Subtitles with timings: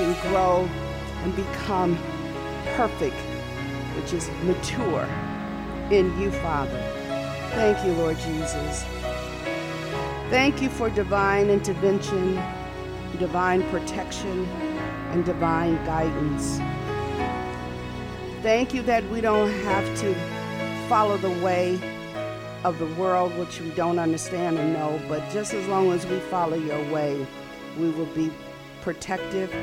[0.00, 0.66] can grow
[1.24, 1.94] and become
[2.74, 3.16] perfect,
[3.96, 5.06] which is mature
[5.90, 6.80] in you, Father.
[7.50, 8.84] Thank you, Lord Jesus.
[10.30, 12.40] Thank you for divine intervention,
[13.18, 14.46] divine protection,
[15.10, 16.58] and divine guidance.
[18.42, 20.14] Thank you that we don't have to
[20.88, 21.78] follow the way
[22.64, 26.18] of the world, which we don't understand or know, but just as long as we
[26.20, 27.26] follow your way,
[27.78, 28.32] we will be
[28.80, 29.54] protective,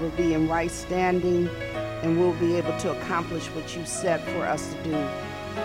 [0.00, 1.48] will be in right standing,
[2.02, 5.08] and we'll be able to accomplish what you set for us to do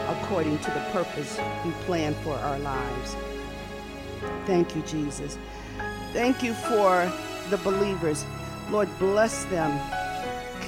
[0.09, 3.15] according to the purpose you planned for our lives.
[4.45, 5.37] Thank you, Jesus.
[6.13, 7.11] Thank you for
[7.49, 8.25] the believers.
[8.69, 9.79] Lord, bless them,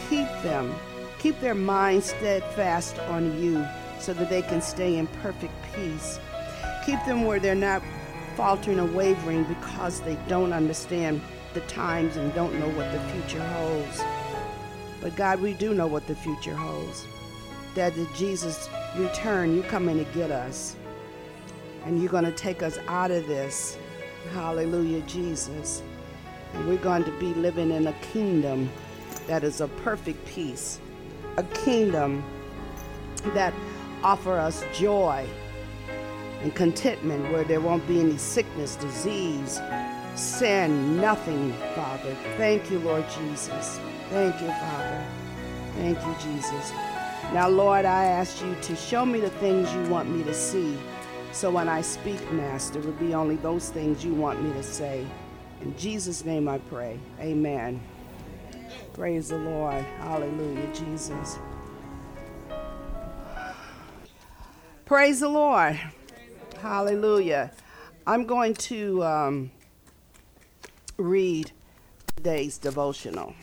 [0.10, 0.74] keep them,
[1.18, 3.66] keep their minds steadfast on you
[4.00, 6.20] so that they can stay in perfect peace.
[6.86, 7.84] Keep them where they're not
[8.36, 11.22] faltering or wavering because they don't understand
[11.54, 14.04] the times and don't know what the future holds.
[15.02, 17.06] But God, we do know what the future holds.
[17.76, 20.76] That at Jesus' return, you come in to get us.
[21.86, 23.78] And you're going to take us out of this.
[24.34, 25.82] Hallelujah, Jesus.
[26.54, 28.70] And we're going to be living in a kingdom
[29.28, 30.80] that is a perfect peace.
[31.38, 32.24] A kingdom
[33.34, 33.54] that
[34.04, 35.26] offer us joy
[36.42, 39.60] and contentment where there won't be any sickness, disease,
[40.16, 42.16] sin, nothing, Father.
[42.38, 43.80] Thank you, Lord Jesus.
[44.10, 45.06] Thank you, Father.
[45.76, 46.72] Thank you, Jesus.
[47.34, 50.78] Now, Lord, I ask you to show me the things you want me to see.
[51.32, 54.64] So when I speak, Master, it will be only those things you want me to
[54.64, 55.06] say.
[55.62, 56.98] In Jesus' name I pray.
[57.20, 57.80] Amen.
[58.94, 59.86] Praise the Lord.
[60.00, 61.38] Hallelujah, Jesus.
[64.86, 65.80] Praise the Lord.
[66.62, 67.52] Hallelujah.
[68.08, 69.52] I'm going to um,
[71.00, 71.52] read
[72.16, 73.34] today's devotional.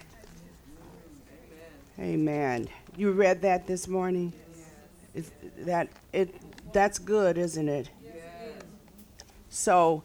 [1.98, 2.68] Amen.
[2.96, 4.32] You read that this morning?
[5.14, 6.34] Is that it
[6.72, 7.88] that's good, isn't it?
[9.48, 10.02] So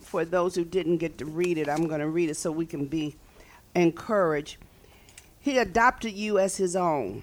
[0.00, 2.64] for those who didn't get to read it, I'm going to read it so we
[2.64, 3.16] can be
[3.74, 4.56] encouraged.
[5.38, 7.22] He adopted you as his own.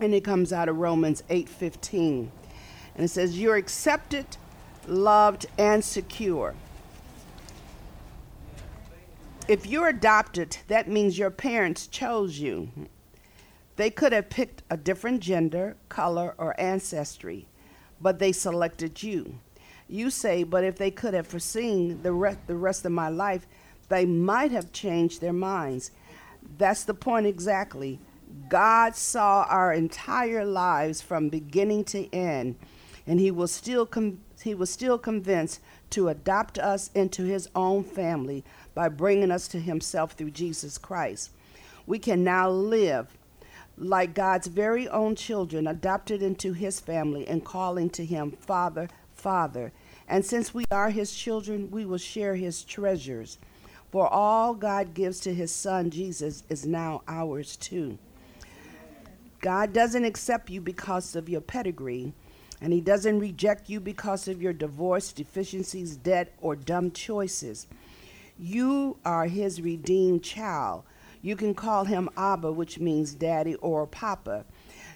[0.00, 2.30] And it comes out of Romans 8:15.
[2.96, 4.36] And it says you're accepted,
[4.88, 6.56] loved and secure.
[9.46, 12.70] If you're adopted, that means your parents chose you.
[13.76, 17.46] They could have picked a different gender, color, or ancestry,
[18.00, 19.38] but they selected you.
[19.86, 23.46] You say, but if they could have foreseen the rest, the rest of my life,
[23.90, 25.90] they might have changed their minds.
[26.56, 27.98] That's the point exactly.
[28.48, 32.56] God saw our entire lives from beginning to end,
[33.06, 35.60] and He was still com- He was still convinced
[35.90, 38.42] to adopt us into His own family
[38.74, 41.30] by bringing us to Himself through Jesus Christ.
[41.86, 43.16] We can now live
[43.76, 49.72] like God's very own children, adopted into His family and calling to Him Father, Father.
[50.08, 53.38] And since we are His children, we will share His treasures.
[53.90, 57.98] For all God gives to His Son, Jesus, is now ours too.
[59.40, 62.12] God doesn't accept you because of your pedigree,
[62.60, 67.66] and He doesn't reject you because of your divorce, deficiencies, debt, or dumb choices.
[68.38, 70.82] You are His redeemed child.
[71.22, 74.44] You can call Him Abba, which means daddy or papa.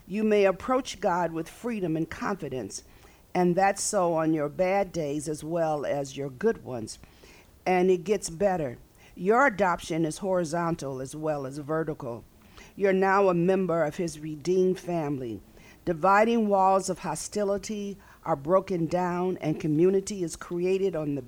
[0.07, 2.83] You may approach God with freedom and confidence,
[3.35, 6.99] and that's so on your bad days as well as your good ones.
[7.65, 8.79] And it gets better.
[9.15, 12.25] Your adoption is horizontal as well as vertical.
[12.75, 15.41] You're now a member of his redeemed family.
[15.85, 21.25] Dividing walls of hostility are broken down, and community is created on the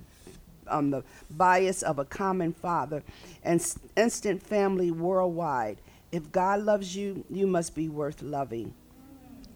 [0.70, 3.02] on the bias of a common father
[3.42, 3.64] and
[3.96, 5.80] instant family worldwide.
[6.12, 8.74] If God loves you, you must be worth loving.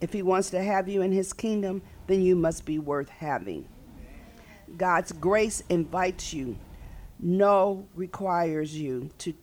[0.01, 3.67] If he wants to have you in his kingdom, then you must be worth having.
[4.77, 6.57] God's grace invites you.
[7.19, 9.35] No requires you to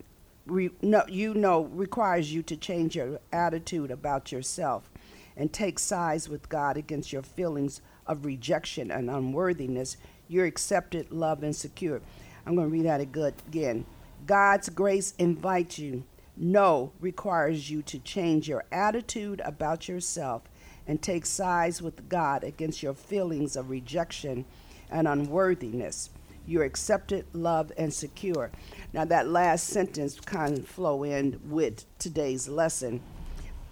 [0.46, 4.90] re, no, you know requires you to change your attitude about yourself
[5.38, 9.98] and take sides with God against your feelings of rejection and unworthiness.
[10.32, 12.00] You're accepted, loved, and secure.
[12.46, 13.86] I'm going to read that again.
[14.26, 16.06] God's grace invites you.
[16.38, 20.44] No requires you to change your attitude about yourself
[20.88, 24.46] and take sides with God against your feelings of rejection
[24.90, 26.10] and unworthiness.
[26.48, 28.52] You're accepted, loved, and secure.
[28.94, 33.02] Now, that last sentence kind of flow in with today's lesson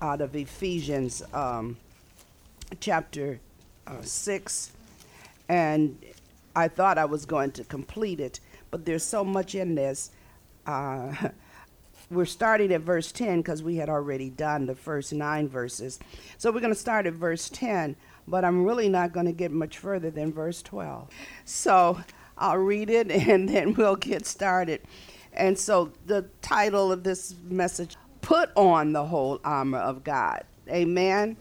[0.01, 1.77] out of Ephesians um,
[2.81, 3.39] chapter
[3.87, 4.73] uh, 6.
[5.47, 5.97] And
[6.55, 8.39] I thought I was going to complete it,
[8.71, 10.11] but there's so much in this.
[10.65, 11.13] Uh,
[12.11, 15.99] we're starting at verse 10 because we had already done the first nine verses.
[16.37, 17.95] So we're going to start at verse 10,
[18.27, 21.09] but I'm really not going to get much further than verse 12.
[21.45, 21.99] So
[22.37, 24.81] I'll read it and then we'll get started.
[25.33, 30.43] And so the title of this message Put on the whole armor of God.
[30.67, 31.37] Amen.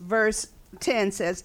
[0.00, 0.48] Verse
[0.80, 1.44] 10 says,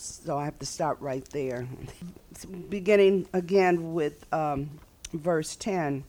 [0.00, 1.66] So I have to stop right there.
[2.68, 4.70] Beginning again with um,
[5.12, 6.04] verse 10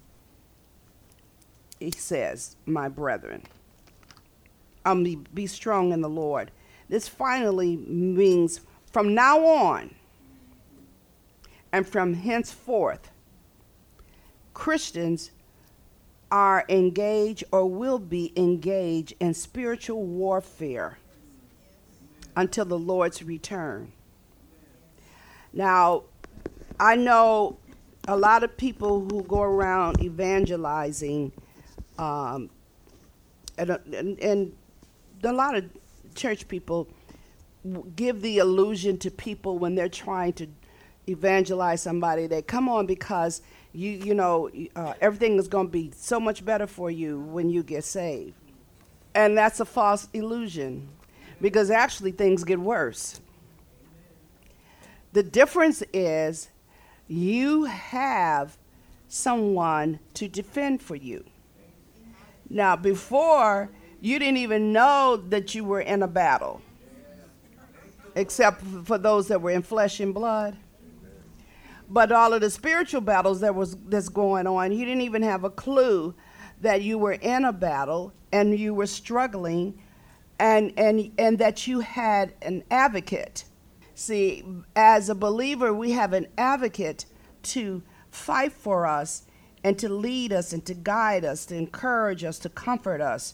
[1.79, 3.43] he says, My brethren,
[4.85, 6.51] um, be, be strong in the Lord.
[6.89, 9.95] This finally means from now on
[11.71, 13.09] and from henceforth,
[14.53, 15.31] Christians
[16.31, 20.97] are engaged or will be engaged in spiritual warfare
[22.39, 23.91] until the Lord's return.
[25.51, 26.03] Now,
[26.79, 27.57] I know
[28.07, 31.33] a lot of people who go around evangelizing
[31.97, 32.49] um,
[33.57, 34.53] and, and, and
[35.21, 35.65] a lot of
[36.15, 36.87] church people
[37.97, 40.47] give the illusion to people when they're trying to
[41.09, 43.41] evangelize somebody that come on because
[43.73, 47.49] you you know uh, everything is going to be so much better for you when
[47.49, 48.35] you get saved
[49.15, 50.87] and that's a false illusion
[51.41, 53.19] because actually things get worse
[55.13, 56.49] the difference is
[57.07, 58.57] you have
[59.07, 61.23] someone to defend for you
[62.49, 63.69] now, before,
[64.01, 66.61] you didn't even know that you were in a battle,
[68.15, 70.57] except for those that were in flesh and blood.
[71.87, 75.43] But all of the spiritual battles that was that's going on, you didn't even have
[75.43, 76.15] a clue
[76.61, 79.79] that you were in a battle and you were struggling
[80.39, 83.43] and and and that you had an advocate.
[83.93, 84.43] See,
[84.75, 87.05] as a believer, we have an advocate
[87.43, 89.23] to fight for us
[89.63, 93.33] and to lead us and to guide us, to encourage us, to comfort us,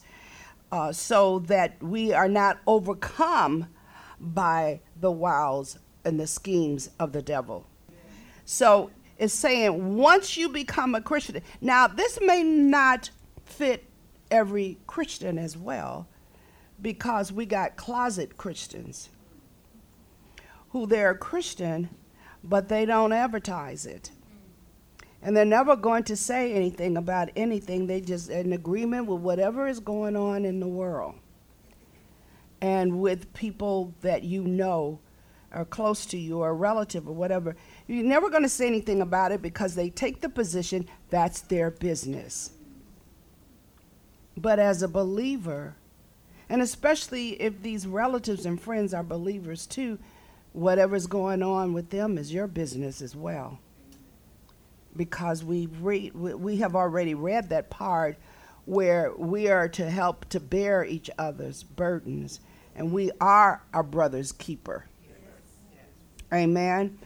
[0.71, 3.67] uh, so that we are not overcome
[4.19, 7.67] by the wiles and the schemes of the devil.
[8.45, 13.11] So it's saying once you become a Christian, now this may not
[13.45, 13.85] fit
[14.31, 16.07] every Christian as well,
[16.81, 19.09] because we got closet Christians
[20.69, 21.89] who they're a Christian,
[22.43, 24.11] but they don't advertise it
[25.25, 27.87] and they're never going to say anything about anything.
[27.87, 31.15] They just in agreement with whatever is going on in the world,
[32.61, 34.99] and with people that you know
[35.51, 37.55] are close to you or relative or whatever.
[37.87, 41.71] You're never going to say anything about it because they take the position that's their
[41.71, 42.51] business.
[44.37, 45.75] But as a believer,
[46.49, 49.99] and especially if these relatives and friends are believers too,
[50.53, 53.59] whatever's going on with them is your business as well
[54.95, 58.17] because we read, we have already read that part
[58.65, 62.39] where we are to help to bear each other's burdens
[62.75, 64.85] and we are our brother's keeper.
[66.33, 66.97] Amen.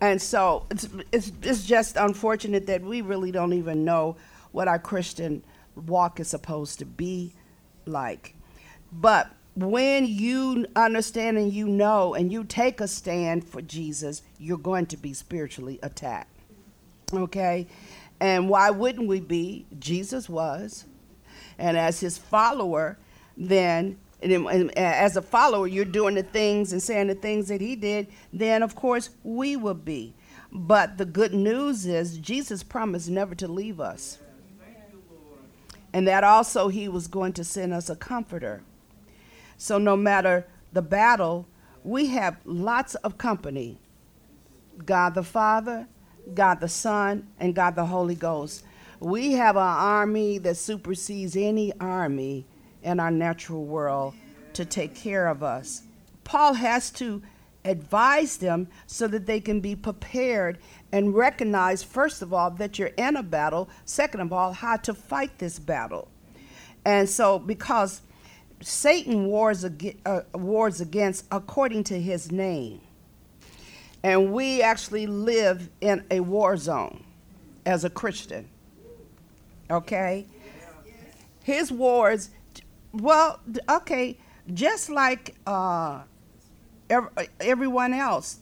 [0.00, 4.16] And so it's, it's, it's just unfortunate that we really don't even know
[4.52, 5.42] what our Christian
[5.86, 7.32] walk is supposed to be
[7.86, 8.33] like.
[9.00, 14.58] But when you understand and you know and you take a stand for Jesus, you're
[14.58, 16.30] going to be spiritually attacked.
[17.12, 17.66] Okay?
[18.20, 19.66] And why wouldn't we be?
[19.78, 20.84] Jesus was.
[21.58, 22.98] And as his follower,
[23.36, 27.76] then, and as a follower, you're doing the things and saying the things that he
[27.76, 30.14] did, then of course we will be.
[30.52, 34.18] But the good news is Jesus promised never to leave us.
[35.92, 38.62] And that also he was going to send us a comforter.
[39.56, 41.46] So no matter the battle,
[41.82, 43.78] we have lots of company
[44.84, 45.86] God the Father,
[46.34, 48.64] God the Son, and God the Holy Ghost.
[48.98, 52.46] We have an army that supersedes any army
[52.82, 54.14] in our natural world
[54.54, 55.82] to take care of us.
[56.24, 57.22] Paul has to
[57.64, 60.58] advise them so that they can be prepared
[60.92, 64.94] and recognize, first of all, that you're in a battle, second of all, how to
[64.94, 66.08] fight this battle.
[66.84, 68.02] And so, because
[68.64, 69.64] Satan wars,
[70.06, 72.80] uh, wars against according to his name.
[74.02, 77.04] And we actually live in a war zone
[77.66, 78.48] as a Christian.
[79.70, 80.26] Okay?
[81.42, 82.30] His wars,
[82.92, 84.18] well, okay,
[84.52, 86.02] just like uh,
[87.40, 88.38] everyone else,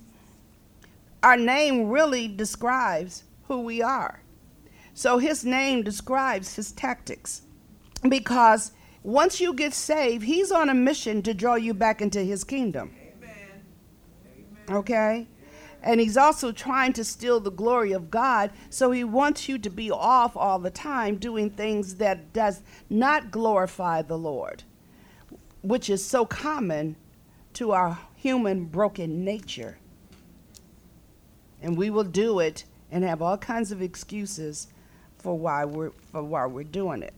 [1.22, 4.20] our name really describes who we are.
[4.94, 7.42] So his name describes his tactics
[8.08, 12.44] because once you get saved, he's on a mission to draw you back into his
[12.44, 12.94] kingdom.
[13.16, 13.62] Amen.
[14.70, 15.26] Okay?
[15.82, 19.70] And he's also trying to steal the glory of God, so he wants you to
[19.70, 24.62] be off all the time doing things that does not glorify the Lord,
[25.62, 26.94] which is so common
[27.54, 29.78] to our human broken nature.
[31.60, 34.68] And we will do it and have all kinds of excuses
[35.18, 37.14] for why we're for why we're doing it.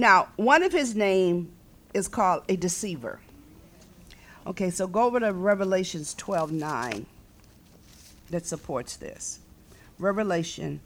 [0.00, 1.50] Now, one of his name
[1.92, 3.18] is called a deceiver.
[4.46, 7.06] Okay, so go over to Revelations 12 9
[8.30, 9.40] that supports this.
[9.98, 10.80] Revelation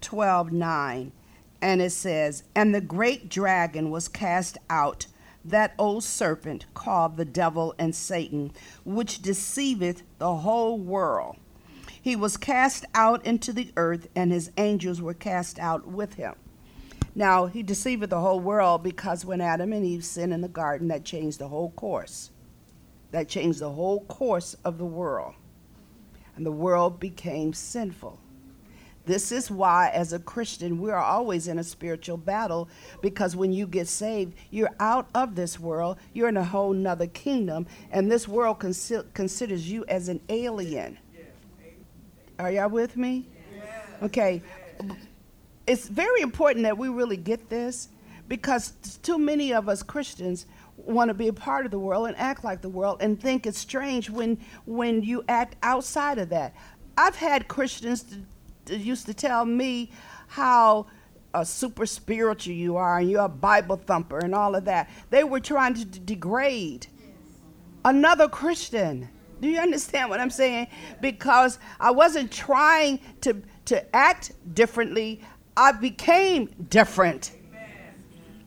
[0.00, 1.12] 12 9.
[1.60, 5.06] And it says, And the great dragon was cast out,
[5.44, 8.50] that old serpent called the devil and Satan,
[8.84, 11.36] which deceiveth the whole world.
[12.02, 16.34] He was cast out into the earth, and his angels were cast out with him.
[17.14, 20.88] Now, he deceived the whole world because when Adam and Eve sinned in the garden,
[20.88, 22.30] that changed the whole course.
[23.10, 25.34] That changed the whole course of the world.
[26.36, 28.18] And the world became sinful.
[29.04, 32.68] This is why, as a Christian, we are always in a spiritual battle
[33.02, 37.08] because when you get saved, you're out of this world, you're in a whole nother
[37.08, 40.98] kingdom, and this world consi- considers you as an alien.
[42.38, 43.26] Are y'all with me?
[44.02, 44.40] Okay
[45.66, 47.88] it's very important that we really get this
[48.28, 52.16] because too many of us Christians want to be a part of the world and
[52.16, 56.54] act like the world and think it's strange when when you act outside of that.
[56.96, 58.16] I've had Christians to,
[58.66, 59.90] to used to tell me
[60.28, 60.86] how
[61.34, 64.90] uh, super spiritual you are and you're a Bible thumper and all of that.
[65.10, 66.86] They were trying to d- degrade
[67.84, 69.08] another Christian.
[69.40, 70.68] Do you understand what I'm saying?
[71.00, 75.20] Because I wasn't trying to to act differently.
[75.56, 77.32] I became different.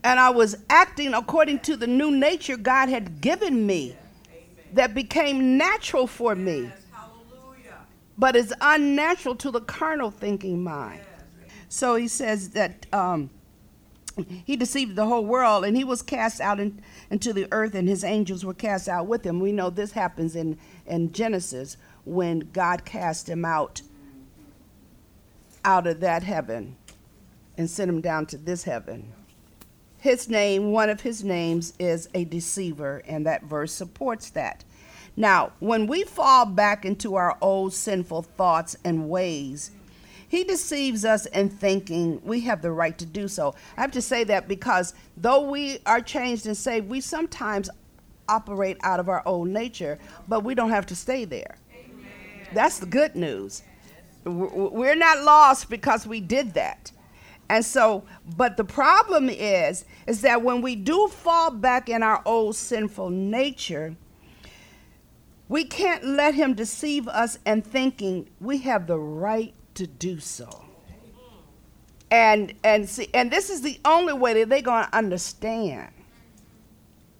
[0.03, 3.95] And I was acting according to the new nature God had given me
[4.73, 6.71] that became natural for me.
[8.17, 11.01] But is unnatural to the carnal thinking mind.
[11.69, 13.29] So he says that um,
[14.45, 17.89] he deceived the whole world and he was cast out in, into the earth and
[17.89, 19.39] his angels were cast out with him.
[19.39, 23.81] We know this happens in, in Genesis when God cast him out
[25.65, 26.77] out of that heaven
[27.57, 29.11] and sent him down to this heaven.
[29.99, 34.63] His name, one of his names, is a deceiver, and that verse supports that.
[35.17, 39.71] Now, when we fall back into our old sinful thoughts and ways,
[40.27, 43.55] he deceives us in thinking we have the right to do so.
[43.77, 47.69] I have to say that because though we are changed and saved, we sometimes
[48.27, 49.97] operate out of our old nature,
[50.27, 51.57] but we don't have to stay there.
[51.71, 52.47] Amen.
[52.53, 53.63] That's the good news.
[54.25, 56.91] We're not lost because we did that.
[57.49, 58.03] And so,
[58.35, 63.09] but the problem is, is that when we do fall back in our old sinful
[63.09, 63.95] nature,
[65.47, 70.63] we can't let him deceive us and thinking we have the right to do so.
[72.09, 75.89] And and see, and this is the only way that they're gonna understand.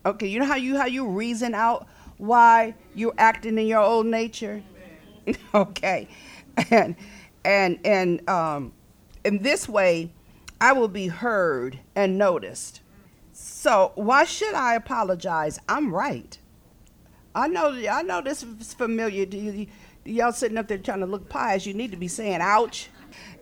[0.05, 4.05] Okay, you know how you how you reason out why you're acting in your old
[4.05, 4.63] nature?
[5.53, 6.07] okay.
[6.71, 6.95] And
[7.43, 8.73] and and um
[9.23, 10.11] in this way
[10.59, 12.81] I will be heard and noticed.
[13.33, 15.59] So why should I apologize?
[15.67, 16.37] I'm right.
[17.33, 19.67] I know I know this is familiar to you.
[20.05, 21.65] Y'all sitting up there trying to look pious.
[21.65, 22.89] You need to be saying ouch.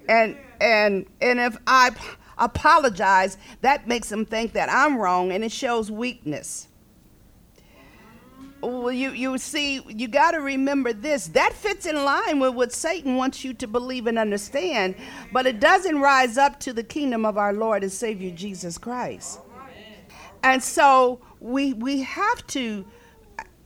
[0.09, 1.91] And and and if I
[2.37, 6.67] apologize, that makes them think that I'm wrong and it shows weakness
[8.63, 11.27] well, you, you see, you got to remember this.
[11.27, 14.95] That fits in line with what Satan wants you to believe and understand,
[15.31, 19.39] but it doesn't rise up to the kingdom of our Lord and Savior Jesus Christ.
[20.43, 22.85] And so we, we have to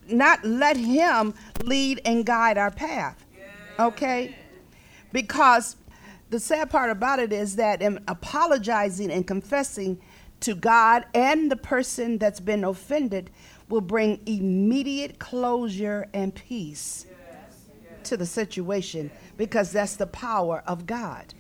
[0.07, 3.25] not let Him lead and guide our path,
[3.79, 4.35] okay?
[5.11, 5.75] Because
[6.29, 9.99] the sad part about it is that in apologizing and confessing
[10.39, 13.31] to God and the person that's been offended,
[13.69, 17.05] will bring immediate closure and peace
[18.03, 21.33] to the situation because that's the power of God.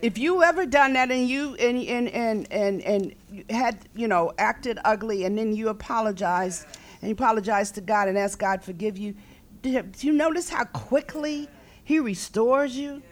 [0.00, 3.14] If you ever done that and you and and and and, and
[3.50, 6.66] had you know acted ugly and then you apologize
[7.00, 9.14] and you apologize to God and ask God forgive you,
[9.62, 11.48] do you notice how quickly
[11.84, 13.02] He restores you?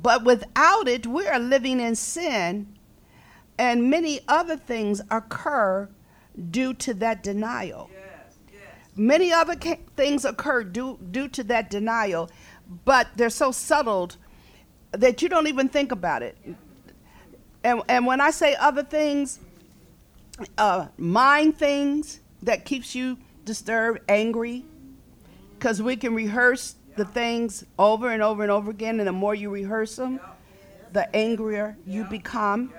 [0.00, 2.66] But without it, we are living in sin
[3.58, 5.88] And many other things occur
[6.50, 7.90] due to that denial.
[8.96, 12.30] Many other ca- things occur due, due to that denial,
[12.84, 14.10] but they're so subtle
[14.92, 16.36] that you don't even think about it.
[17.62, 19.40] And, and when I say other things,
[20.56, 24.64] uh, mind things that keeps you disturbed, angry,
[25.58, 29.34] because we can rehearse the things over and over and over again, and the more
[29.34, 30.20] you rehearse them,
[30.92, 32.72] the angrier you become.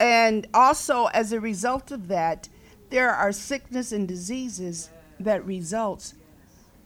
[0.00, 2.48] And also, as a result of that,
[2.90, 4.90] there are sickness and diseases
[5.20, 6.14] that results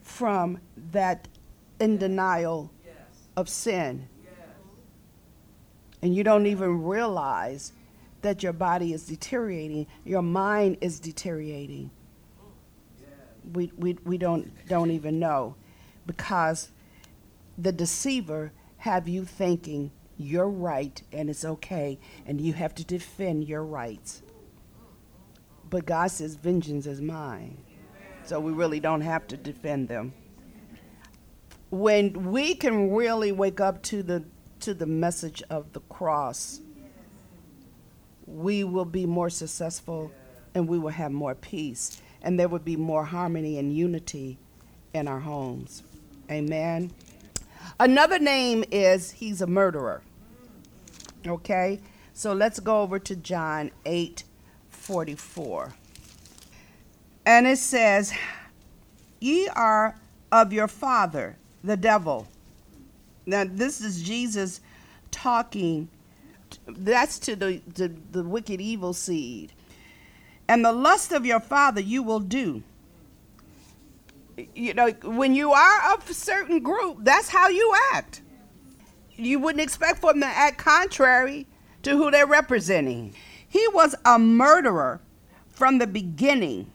[0.02, 0.58] from
[0.92, 1.28] that
[1.78, 2.70] in denial
[3.36, 4.08] of sin.
[6.02, 7.72] And you don't even realize
[8.22, 11.90] that your body is deteriorating, your mind is deteriorating.
[13.52, 15.56] We, we, we don't, don't even know
[16.06, 16.70] because
[17.56, 23.48] the deceiver have you thinking you're right and it's okay and you have to defend
[23.48, 24.22] your rights.
[25.70, 27.56] But God says vengeance is mine.
[28.24, 30.12] So we really don't have to defend them.
[31.70, 34.24] When we can really wake up to the
[34.60, 36.60] to the message of the cross,
[38.26, 40.12] we will be more successful
[40.54, 44.38] and we will have more peace and there would be more harmony and unity
[44.92, 45.82] in our homes.
[46.30, 46.90] Amen.
[47.78, 50.02] Another name is he's a murderer.
[51.26, 51.80] Okay?
[52.12, 54.24] So let's go over to John 8
[54.90, 55.72] 44.
[57.24, 58.12] And it says,
[59.20, 59.94] Ye are
[60.32, 62.26] of your father, the devil.
[63.24, 64.60] Now, this is Jesus
[65.12, 65.88] talking.
[66.66, 69.52] That's to the, the, the wicked evil seed.
[70.48, 72.64] And the lust of your father you will do.
[74.56, 78.22] You know, when you are of a certain group, that's how you act.
[79.14, 81.46] You wouldn't expect for them to act contrary
[81.84, 83.14] to who they're representing.
[83.50, 85.00] He was a murderer
[85.48, 86.70] from the beginning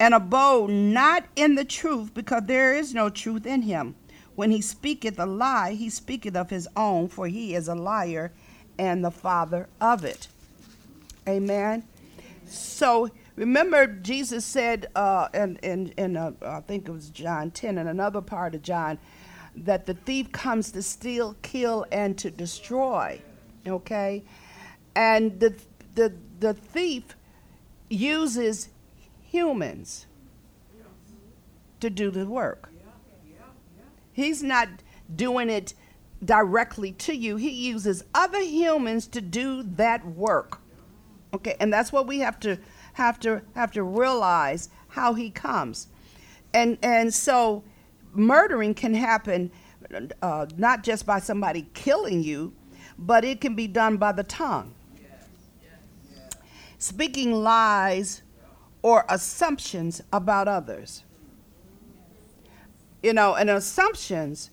[0.00, 3.94] and abode not in the truth, because there is no truth in him.
[4.34, 8.32] When he speaketh a lie, he speaketh of his own, for he is a liar
[8.78, 10.28] and the father of it.
[11.28, 11.84] Amen.
[12.46, 17.78] So remember, Jesus said, uh, in, in, in uh, I think it was John 10,
[17.78, 18.98] and another part of John,
[19.54, 23.20] that the thief comes to steal, kill, and to destroy.
[23.66, 24.22] Okay?
[24.94, 25.54] And the,
[25.96, 27.16] the, the thief
[27.88, 28.68] uses
[29.22, 30.06] humans
[31.80, 32.70] to do the work.
[34.12, 34.68] He's not
[35.14, 35.74] doing it
[36.24, 37.36] directly to you.
[37.36, 40.60] He uses other humans to do that work.
[41.34, 42.58] Okay, and that's what we have to
[42.94, 45.88] have to have to realize how he comes.
[46.54, 47.62] And and so
[48.14, 49.50] murdering can happen
[50.22, 52.54] uh, not just by somebody killing you,
[52.98, 54.72] but it can be done by the tongue.
[56.78, 58.22] Speaking lies
[58.82, 61.04] or assumptions about others.
[63.02, 64.50] You know, and assumptions,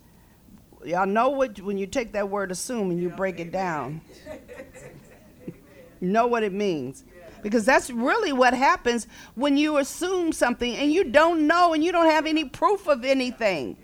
[0.84, 4.00] y'all know what when you take that word assume and you break it down.
[5.46, 7.04] you know what it means.
[7.42, 11.92] Because that's really what happens when you assume something and you don't know and you
[11.92, 13.76] don't have any proof of anything.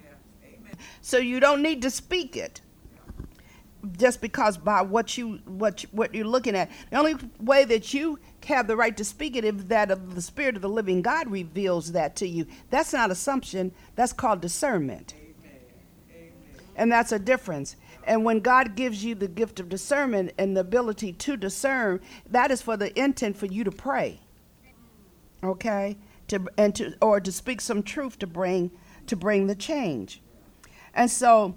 [1.02, 2.62] So you don't need to speak it
[3.96, 6.70] just because by what you what what you're looking at.
[6.90, 10.22] The only way that you have the right to speak it if that of the
[10.22, 12.46] spirit of the living God reveals that to you.
[12.70, 13.72] That's not assumption.
[13.94, 15.14] That's called discernment.
[16.76, 17.76] And that's a difference.
[18.04, 22.00] And when God gives you the gift of discernment and the ability to discern,
[22.30, 24.20] that is for the intent for you to pray.
[25.42, 25.98] Okay?
[26.28, 28.70] To and to or to speak some truth to bring
[29.06, 30.22] to bring the change.
[30.94, 31.54] And so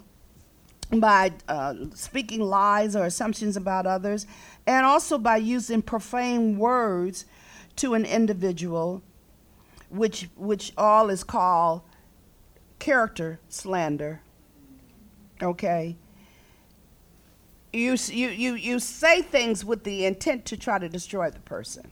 [0.91, 4.27] by uh, speaking lies or assumptions about others,
[4.65, 7.25] and also by using profane words
[7.77, 9.01] to an individual,
[9.89, 11.81] which, which all is called
[12.79, 14.21] character slander.
[15.41, 15.97] Okay?
[17.71, 21.91] You, you, you, you say things with the intent to try to destroy the person.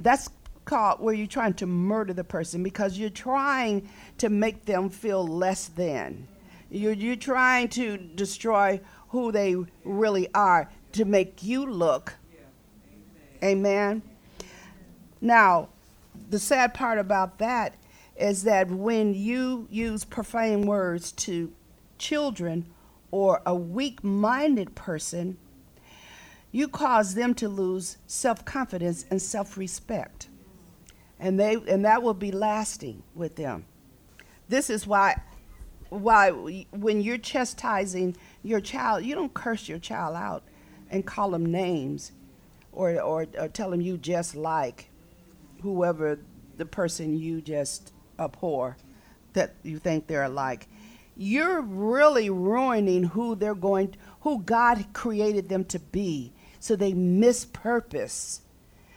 [0.00, 0.28] That's
[0.64, 5.26] called where you're trying to murder the person because you're trying to make them feel
[5.26, 6.26] less than.
[6.70, 12.14] You're, you're trying to destroy who they really are to make you look.
[13.42, 14.02] Amen.
[15.20, 15.68] Now,
[16.30, 17.74] the sad part about that
[18.16, 21.52] is that when you use profane words to
[21.98, 22.66] children
[23.10, 25.38] or a weak minded person,
[26.50, 30.28] you cause them to lose self confidence and self respect.
[31.18, 33.64] And, they, and that will be lasting with them.
[34.48, 35.22] This is why
[35.88, 36.30] why
[36.70, 40.42] when you're chastising your child, you don't curse your child out
[40.92, 42.12] and call them names.
[42.72, 44.88] or, or, or tell them you just like
[45.62, 46.18] whoever
[46.56, 48.76] the person you just abhor
[49.34, 50.68] that you think they're like.
[51.16, 56.32] You're really ruining who they're going, who God created them to be.
[56.58, 58.40] So they miss purpose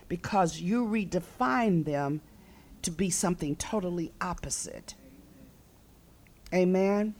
[0.07, 2.21] because you redefine them
[2.83, 4.95] to be something totally opposite.
[6.53, 7.15] Amen.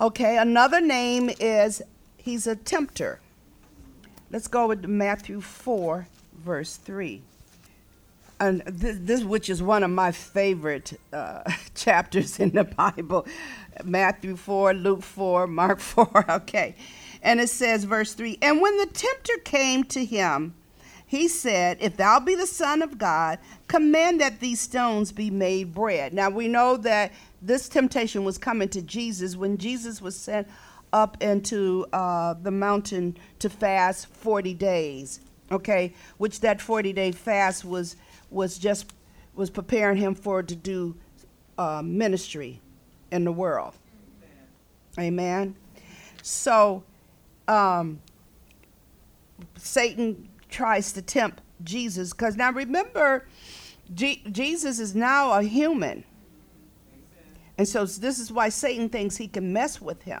[0.00, 1.82] Okay, another name is
[2.28, 3.20] he's a tempter.
[4.30, 6.06] Let's go with Matthew 4,
[6.44, 7.22] verse 3
[8.40, 11.42] and this, this, which is one of my favorite uh,
[11.74, 13.26] chapters in the Bible
[13.84, 16.30] Matthew 4, Luke 4, Mark 4.
[16.30, 16.74] Okay.
[17.22, 20.54] And it says, verse 3 And when the tempter came to him,
[21.06, 25.74] he said, If thou be the Son of God, command that these stones be made
[25.74, 26.12] bread.
[26.12, 30.48] Now we know that this temptation was coming to Jesus when Jesus was sent
[30.92, 35.20] up into uh, the mountain to fast 40 days.
[35.50, 37.96] Okay, which that 40 day fast was
[38.30, 38.92] was just
[39.34, 40.94] was preparing him for to do
[41.56, 42.60] uh, ministry
[43.10, 43.74] in the world.
[44.98, 45.54] Amen.
[46.22, 46.82] So
[47.46, 48.00] um,
[49.56, 53.26] Satan tries to tempt Jesus because now remember,
[53.94, 56.04] G- Jesus is now a human.
[57.56, 60.20] And so this is why Satan thinks he can mess with him.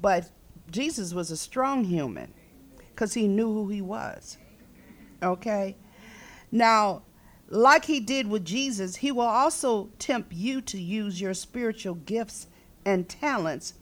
[0.00, 0.30] But
[0.70, 2.32] Jesus was a strong human
[2.90, 4.38] because he knew who he was.
[5.22, 5.76] Okay?
[6.50, 7.02] Now,
[7.48, 12.46] like he did with Jesus, he will also tempt you to use your spiritual gifts
[12.84, 13.74] and talents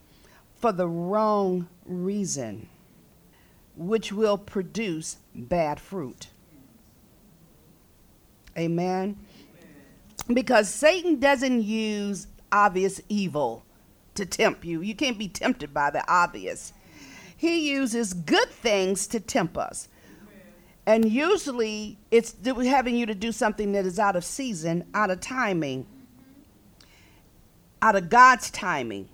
[0.54, 2.68] for the wrong reason,
[3.76, 6.28] which will produce bad fruit.
[8.56, 9.18] Amen.
[10.32, 13.65] Because Satan doesn't use obvious evil
[14.16, 14.80] to tempt you.
[14.80, 16.72] You can't be tempted by the obvious.
[17.36, 19.88] He uses good things to tempt us.
[20.86, 25.20] And usually it's having you to do something that is out of season, out of
[25.20, 25.86] timing,
[27.82, 29.08] out of God's timing,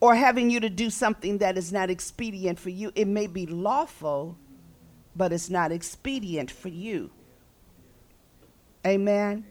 [0.00, 2.90] or having you to do something that is not expedient for you.
[2.94, 4.38] It may be lawful,
[5.14, 7.10] but it's not expedient for you.
[8.86, 9.44] Amen.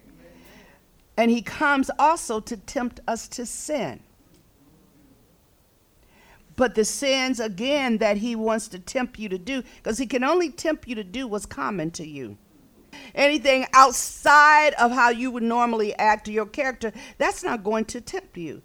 [1.18, 4.02] And he comes also to tempt us to sin.
[6.56, 10.24] But the sins, again, that he wants to tempt you to do, because he can
[10.24, 12.38] only tempt you to do what's common to you.
[13.14, 18.00] Anything outside of how you would normally act or your character, that's not going to
[18.00, 18.62] tempt you.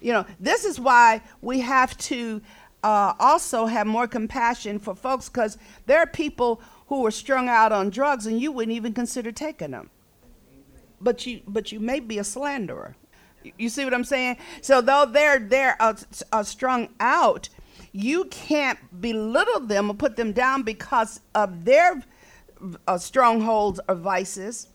[0.00, 2.42] You know, this is why we have to
[2.82, 7.70] uh, also have more compassion for folks, because there are people who are strung out
[7.70, 9.90] on drugs and you wouldn't even consider taking them.
[11.00, 12.96] But you, but you may be a slanderer.
[13.58, 14.36] You see what I'm saying?
[14.60, 15.94] So though they're they're uh,
[16.32, 17.48] uh, strung out,
[17.92, 22.02] you can't belittle them or put them down because of their
[22.86, 24.68] uh, strongholds or vices.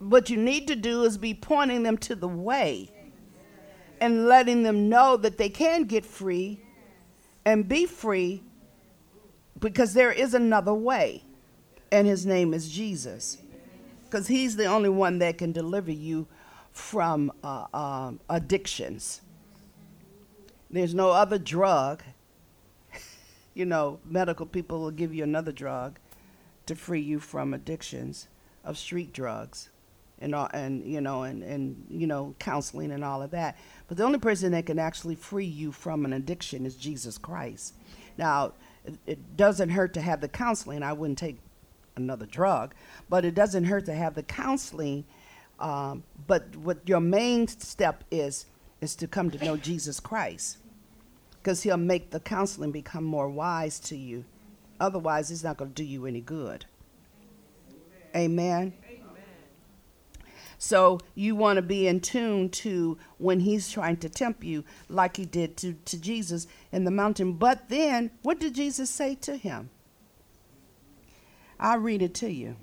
[0.00, 0.10] Amen.
[0.10, 2.90] What you need to do is be pointing them to the way
[4.00, 6.60] and letting them know that they can get free
[7.44, 8.42] and be free
[9.58, 11.22] because there is another way,
[11.92, 13.38] and his name is Jesus
[14.10, 16.26] because he's the only one that can deliver you
[16.72, 19.20] from uh, um, addictions.
[20.70, 22.02] There's no other drug.
[23.54, 25.98] you know, medical people will give you another drug
[26.66, 28.28] to free you from addictions
[28.64, 29.70] of street drugs
[30.20, 33.56] and all, and you know and, and you know counseling and all of that.
[33.88, 37.74] But the only person that can actually free you from an addiction is Jesus Christ.
[38.18, 38.52] Now,
[38.84, 40.82] it, it doesn't hurt to have the counseling.
[40.82, 41.38] I wouldn't take
[41.96, 42.74] another drug,
[43.08, 45.04] but it doesn't hurt to have the counseling.
[45.60, 48.46] Um, but what your main step is
[48.80, 50.58] is to come to know Jesus Christ,
[51.34, 54.24] because He'll make the counseling become more wise to you.
[54.80, 56.64] Otherwise, it's not going to do you any good.
[58.16, 58.72] Amen.
[58.86, 59.00] Amen.
[60.62, 65.16] So you want to be in tune to when he's trying to tempt you, like
[65.16, 67.32] he did to, to Jesus in the mountain.
[67.32, 69.70] But then, what did Jesus say to him?
[71.58, 72.56] I'll read it to you.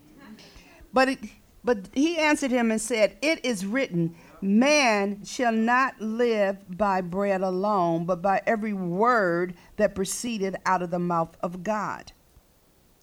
[0.94, 1.20] But, it,
[1.68, 7.42] but he answered him and said, It is written, Man shall not live by bread
[7.42, 12.14] alone, but by every word that proceeded out of the mouth of God.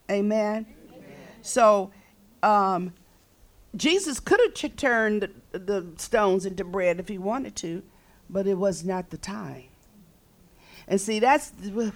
[0.09, 0.65] Amen.
[0.89, 1.05] Amen.
[1.43, 1.91] So,
[2.41, 2.95] um,
[3.75, 7.83] Jesus could have turned the, the stones into bread if he wanted to,
[8.31, 9.65] but it was not the time.
[10.87, 11.51] And see, that's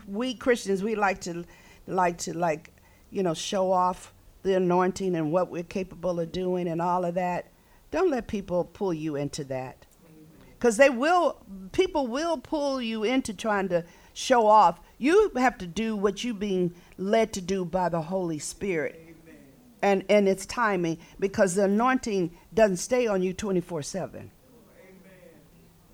[0.08, 0.84] we Christians.
[0.84, 1.46] We like to,
[1.88, 2.72] like to like
[3.10, 4.14] you know, show off
[4.50, 7.52] the anointing and what we're capable of doing and all of that.
[7.92, 9.86] Don't let people pull you into that.
[10.58, 11.38] Because they will,
[11.72, 14.80] people will pull you into trying to show off.
[14.98, 19.06] You have to do what you're being led to do by the Holy Spirit.
[19.82, 24.32] And, and its timing because the anointing doesn't stay on you 24 7.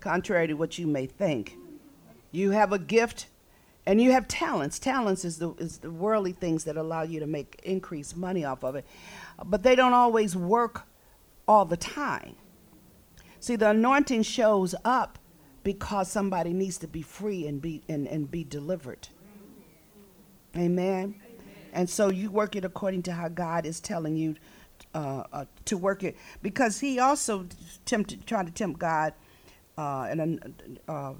[0.00, 1.56] Contrary to what you may think.
[2.32, 3.26] You have a gift
[3.86, 4.78] and you have talents.
[4.78, 8.64] Talents is the, is the worldly things that allow you to make increased money off
[8.64, 8.84] of it.
[9.44, 10.82] But they don't always work
[11.46, 12.34] all the time.
[13.38, 15.18] See, the anointing shows up
[15.62, 19.08] because somebody needs to be free and be and, and be delivered.
[20.56, 21.14] Amen.
[21.72, 24.36] And so you work it according to how God is telling you
[24.94, 27.46] uh, uh, to work it, because He also
[27.84, 29.12] tempted, tried to tempt God,
[29.76, 30.40] uh, in
[30.88, 31.12] uh,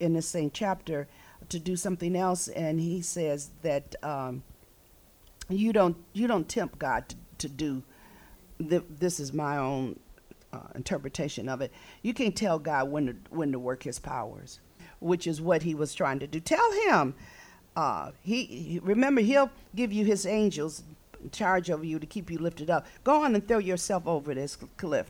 [0.00, 1.08] in the same chapter,
[1.48, 4.42] to do something else, and He says that um,
[5.48, 7.82] you don't you don't tempt God to, to do.
[8.58, 9.98] This is my own
[10.52, 11.72] uh, interpretation of it.
[12.02, 14.60] You can't tell God when to when to work His powers,
[15.00, 16.40] which is what He was trying to do.
[16.40, 17.14] Tell Him.
[17.76, 20.84] Uh, he, remember He'll give you His angels
[21.32, 22.86] charge over you to keep you lifted up.
[23.02, 25.06] Go on and throw yourself over this cliff.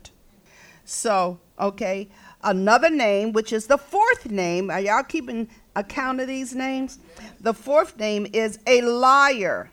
[0.83, 2.09] So okay,
[2.43, 4.69] another name, which is the fourth name.
[4.69, 6.99] Are y'all keeping account of these names?
[7.39, 9.69] The fourth name is a liar.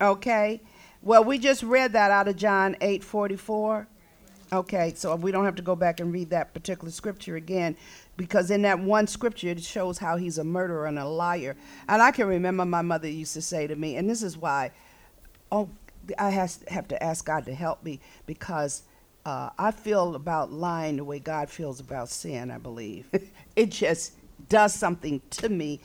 [0.00, 0.60] Okay.
[1.02, 3.88] Well, we just read that out of John 8 44.
[4.52, 7.74] Okay, so we don't have to go back and read that particular scripture again
[8.18, 11.56] because in that one scripture it shows how he's a murderer and a liar.
[11.88, 14.72] And I can remember my mother used to say to me, and this is why,
[15.50, 15.70] oh,
[16.18, 18.82] I has, have to ask God to help me because
[19.24, 23.08] uh, I feel about lying the way God feels about sin, I believe.
[23.56, 24.12] it just
[24.52, 25.80] does something to me.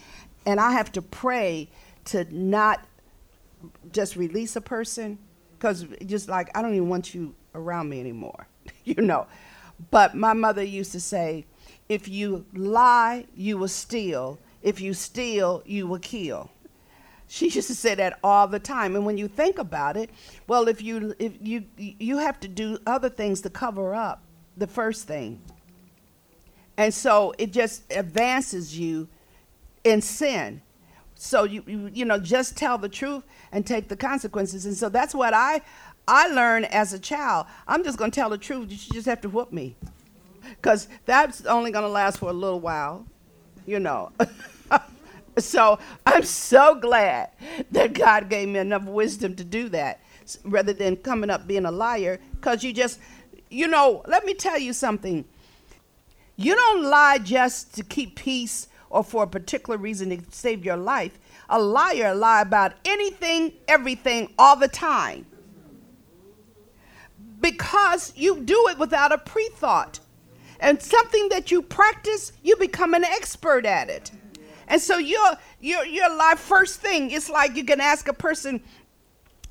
[0.45, 1.69] And I have to pray
[2.05, 2.85] to not
[3.93, 5.17] just release a person
[5.53, 8.47] because just like I don't even want you around me anymore.
[8.83, 9.25] you know.
[9.89, 11.45] But my mother used to say,
[11.87, 14.37] if you lie, you will steal.
[14.61, 16.49] If you steal, you will kill.
[17.27, 18.97] She used to say that all the time.
[18.97, 20.09] And when you think about it,
[20.47, 24.23] well, if you if you you have to do other things to cover up
[24.57, 25.41] the first thing.
[26.77, 29.07] And so it just advances you
[29.83, 30.61] in sin.
[31.15, 34.65] So you, you you know just tell the truth and take the consequences.
[34.65, 35.61] And so that's what I
[36.07, 38.71] I learned as a child, I'm just going to tell the truth.
[38.71, 39.75] You just have to whoop me.
[40.41, 43.05] Because that's only going to last for a little while,
[43.65, 44.13] you know.
[45.37, 47.31] so I'm so glad
[47.71, 49.99] that God gave me enough wisdom to do that
[50.45, 52.21] rather than coming up being a liar.
[52.35, 52.99] Because you just,
[53.49, 55.25] you know, let me tell you something.
[56.37, 60.77] You don't lie just to keep peace or for a particular reason to save your
[60.77, 61.19] life.
[61.49, 65.25] A liar lie about anything, everything, all the time
[67.39, 69.99] because you do it without a pre thought.
[70.59, 74.11] And something that you practice, you become an expert at it.
[74.67, 78.61] And so your your your life first thing, it's like you can ask a person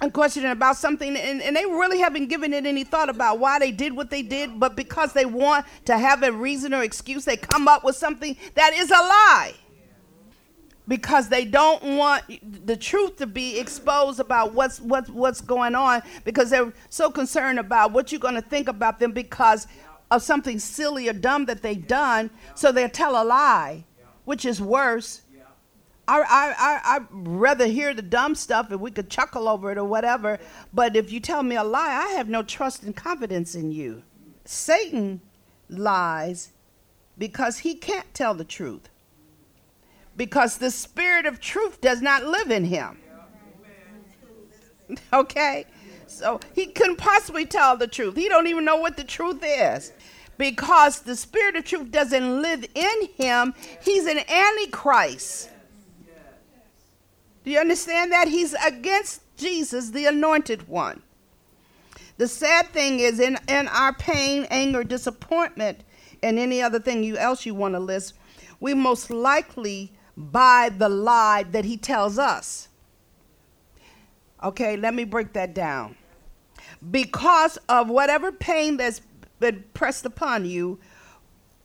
[0.00, 3.58] a question about something and, and they really haven't given it any thought about why
[3.58, 7.24] they did what they did, but because they want to have a reason or excuse,
[7.24, 9.54] they come up with something that is a lie.
[10.88, 12.22] Because they don't want
[12.64, 17.58] the truth to be exposed about what's what's what's going on because they're so concerned
[17.58, 19.66] about what you're going to think about them because
[20.12, 23.84] of something silly or dumb that they've done so they'll tell a lie
[24.26, 25.22] which is worse
[26.08, 29.78] I, I, I, I'd rather hear the dumb stuff and we could chuckle over it
[29.78, 30.38] or whatever.
[30.72, 34.02] But if you tell me a lie, I have no trust and confidence in you.
[34.44, 35.20] Satan
[35.68, 36.52] lies
[37.18, 38.88] because he can't tell the truth
[40.16, 42.98] because the spirit of truth does not live in him.
[45.12, 45.64] Okay?
[46.06, 48.14] So he couldn't possibly tell the truth.
[48.14, 49.92] He don't even know what the truth is.
[50.38, 53.52] Because the spirit of truth doesn't live in him.
[53.82, 55.50] He's an antichrist.
[57.46, 58.26] Do you understand that?
[58.26, 61.00] He's against Jesus, the anointed one.
[62.16, 65.84] The sad thing is in, in our pain, anger, disappointment,
[66.24, 68.14] and any other thing you else you want to list,
[68.58, 72.66] we most likely buy the lie that he tells us.
[74.42, 75.94] Okay, let me break that down.
[76.90, 79.02] Because of whatever pain that's
[79.38, 80.80] been pressed upon you,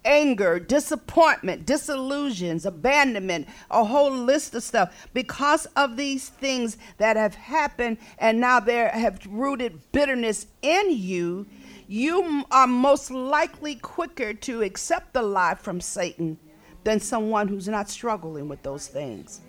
[0.03, 5.07] anger, disappointment, disillusions, abandonment, a whole list of stuff.
[5.13, 11.45] Because of these things that have happened and now they have rooted bitterness in you,
[11.87, 16.37] you are most likely quicker to accept the lie from Satan
[16.83, 19.41] than someone who's not struggling with those things.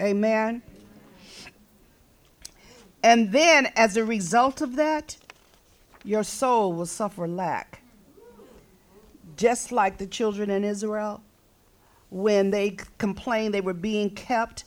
[0.00, 0.62] Amen.
[3.02, 5.16] And then, as a result of that,
[6.04, 7.77] your soul will suffer lack.
[9.38, 11.22] Just like the children in Israel,
[12.10, 14.64] when they complained they were being kept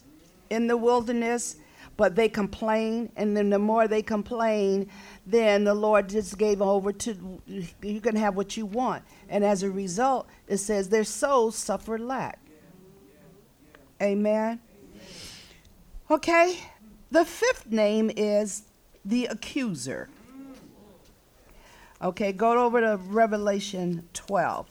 [0.49, 1.57] in the wilderness,
[1.97, 4.87] but they complained, and then the more they complained,
[5.27, 7.41] then the Lord just gave over to
[7.81, 9.03] you can have what you want.
[9.29, 12.39] And as a result, it says their souls suffered lack.
[14.01, 14.61] Amen.
[16.09, 16.59] Okay,
[17.11, 18.63] the fifth name is
[19.03, 20.09] the accuser.
[22.03, 24.67] Okay, go over to Revelation 12,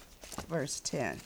[0.48, 1.20] verse 10.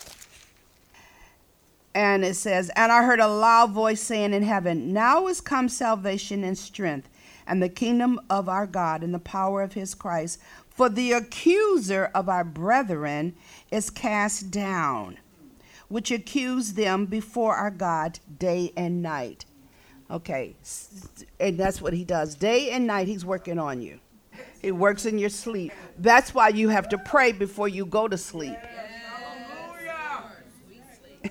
[1.94, 5.70] And it says, And I heard a loud voice saying in heaven, Now is come
[5.70, 7.08] salvation and strength,
[7.46, 10.40] and the kingdom of our God, and the power of his Christ.
[10.68, 13.34] For the accuser of our brethren
[13.70, 15.16] is cast down,
[15.88, 19.46] which accused them before our God day and night.
[20.10, 20.54] Okay,
[21.40, 22.34] and that's what he does.
[22.34, 24.00] Day and night, he's working on you.
[24.62, 25.72] He works in your sleep.
[25.98, 28.56] That's why you have to pray before you go to sleep.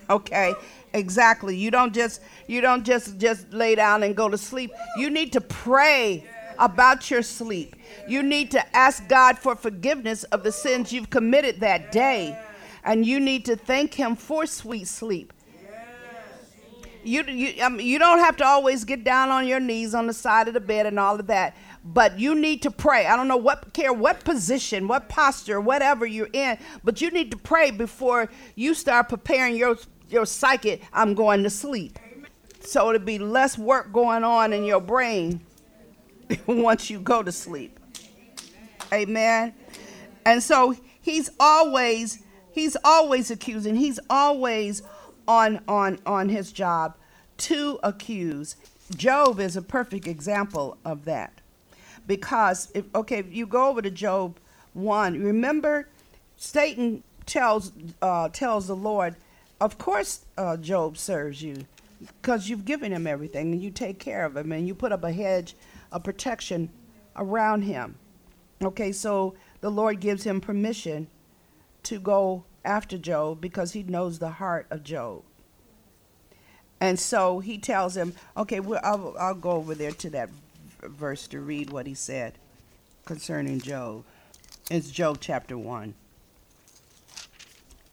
[0.09, 0.55] Okay,
[0.93, 1.55] exactly.
[1.55, 4.71] You don't just you don't just just lay down and go to sleep.
[4.97, 6.25] You need to pray
[6.59, 7.75] about your sleep.
[8.07, 12.37] You need to ask God for forgiveness of the sins you've committed that day.
[12.83, 15.31] And you need to thank him for sweet sleep.
[17.03, 20.13] You, you, um, you don't have to always get down on your knees on the
[20.13, 23.05] side of the bed and all of that, but you need to pray.
[23.05, 27.31] I don't know what care what position, what posture, whatever you're in, but you need
[27.31, 29.77] to pray before you start preparing your
[30.09, 30.81] your psyche.
[30.93, 31.99] I'm going to sleep,
[32.61, 35.41] so it'll be less work going on in your brain
[36.47, 37.79] once you go to sleep.
[38.93, 39.53] Amen.
[40.25, 43.75] And so he's always he's always accusing.
[43.75, 44.83] He's always
[45.27, 46.95] on on on his job
[47.37, 48.55] to accuse.
[48.95, 51.41] Job is a perfect example of that.
[52.05, 54.39] Because if okay, if you go over to Job
[54.73, 55.87] 1, remember
[56.35, 59.15] Satan tells uh, tells the Lord,
[59.61, 61.65] of course uh, Job serves you
[62.21, 65.03] because you've given him everything and you take care of him and you put up
[65.03, 65.55] a hedge
[65.91, 66.69] of protection
[67.15, 67.95] around him.
[68.61, 71.07] Okay, so the Lord gives him permission
[71.83, 75.23] to go after Job because he knows the heart of Job.
[76.79, 80.29] And so he tells him, okay, well, I'll, I'll go over there to that
[80.87, 82.33] verse to read what he said
[83.05, 84.03] concerning Job.
[84.71, 85.93] It's Job chapter 1.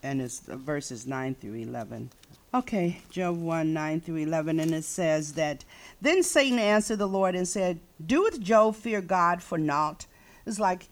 [0.02, 2.10] And it's verses 9 through 11.
[2.52, 4.60] Okay, Job 1 9 through 11.
[4.60, 5.64] And it says that
[6.00, 10.06] Then Satan answered the Lord and said, Doeth Job fear God for naught?
[10.46, 10.88] It's like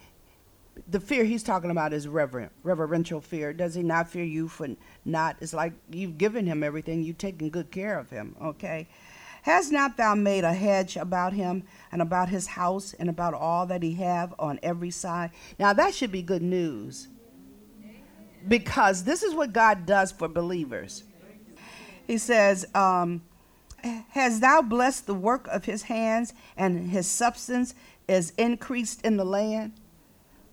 [0.86, 3.52] the fear he's talking about is reverent, reverential fear.
[3.52, 4.68] Does he not fear you for
[5.04, 5.36] not?
[5.40, 8.86] It's like you've given him everything, you've taken good care of him, okay?
[9.48, 13.64] Has not thou made a hedge about him and about his house and about all
[13.64, 15.30] that he have on every side?
[15.58, 17.08] Now that should be good news.
[18.46, 21.02] Because this is what God does for believers.
[22.06, 23.22] He says, um,
[24.10, 27.74] Has thou blessed the work of his hands, and his substance
[28.06, 29.72] is increased in the land?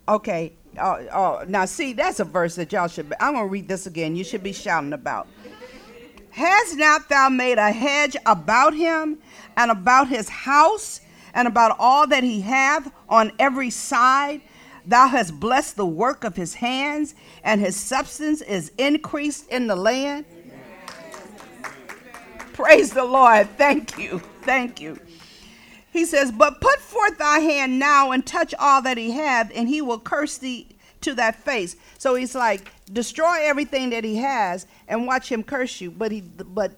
[0.08, 0.54] Okay.
[0.80, 3.10] Oh, oh, now see, that's a verse that y'all should.
[3.10, 4.16] Be, I'm gonna read this again.
[4.16, 5.28] You should be shouting about.
[6.36, 9.20] Has not thou made a hedge about him
[9.56, 11.00] and about his house
[11.34, 14.42] and about all that he hath on every side?
[14.86, 19.78] Thou hast blessed the work of his hands, and his substance is increased in the
[19.78, 20.26] land.
[22.52, 23.48] Praise the Lord.
[23.58, 24.20] Thank you.
[24.42, 25.00] Thank you.
[25.94, 29.70] He says, But put forth thy hand now and touch all that he hath, and
[29.70, 30.75] he will curse thee
[31.06, 31.76] to that face.
[31.98, 35.92] So he's like, destroy everything that he has and watch him curse you.
[35.92, 36.74] But he but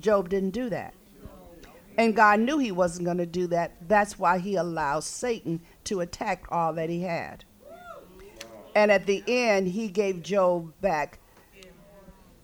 [0.00, 0.94] Job didn't do that.
[1.98, 3.72] And God knew he wasn't going to do that.
[3.86, 7.44] That's why he allows Satan to attack all that he had.
[8.74, 11.18] And at the end, he gave Job back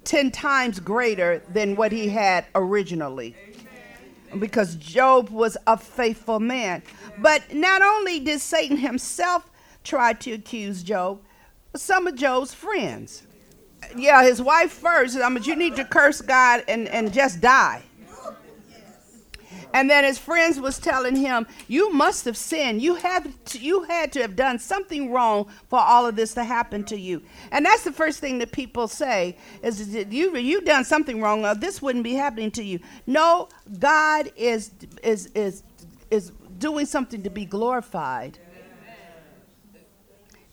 [0.04, 3.34] 10 times greater than what he had originally
[4.38, 6.82] because Job was a faithful man.
[7.18, 9.50] But not only did Satan himself
[9.84, 11.20] try to accuse Job,
[11.78, 13.22] some of Job's friends.
[13.96, 15.16] Yeah, his wife first.
[15.16, 17.82] I mean, you need to curse God and, and just die.
[19.74, 22.80] And then his friends was telling him, "You must have sinned.
[22.80, 26.44] You have to, you had to have done something wrong for all of this to
[26.44, 27.22] happen to you."
[27.52, 31.44] And that's the first thing that people say is, "You you done something wrong.
[31.44, 34.70] Or this wouldn't be happening to you." No, God is
[35.02, 35.62] is is
[36.10, 38.38] is doing something to be glorified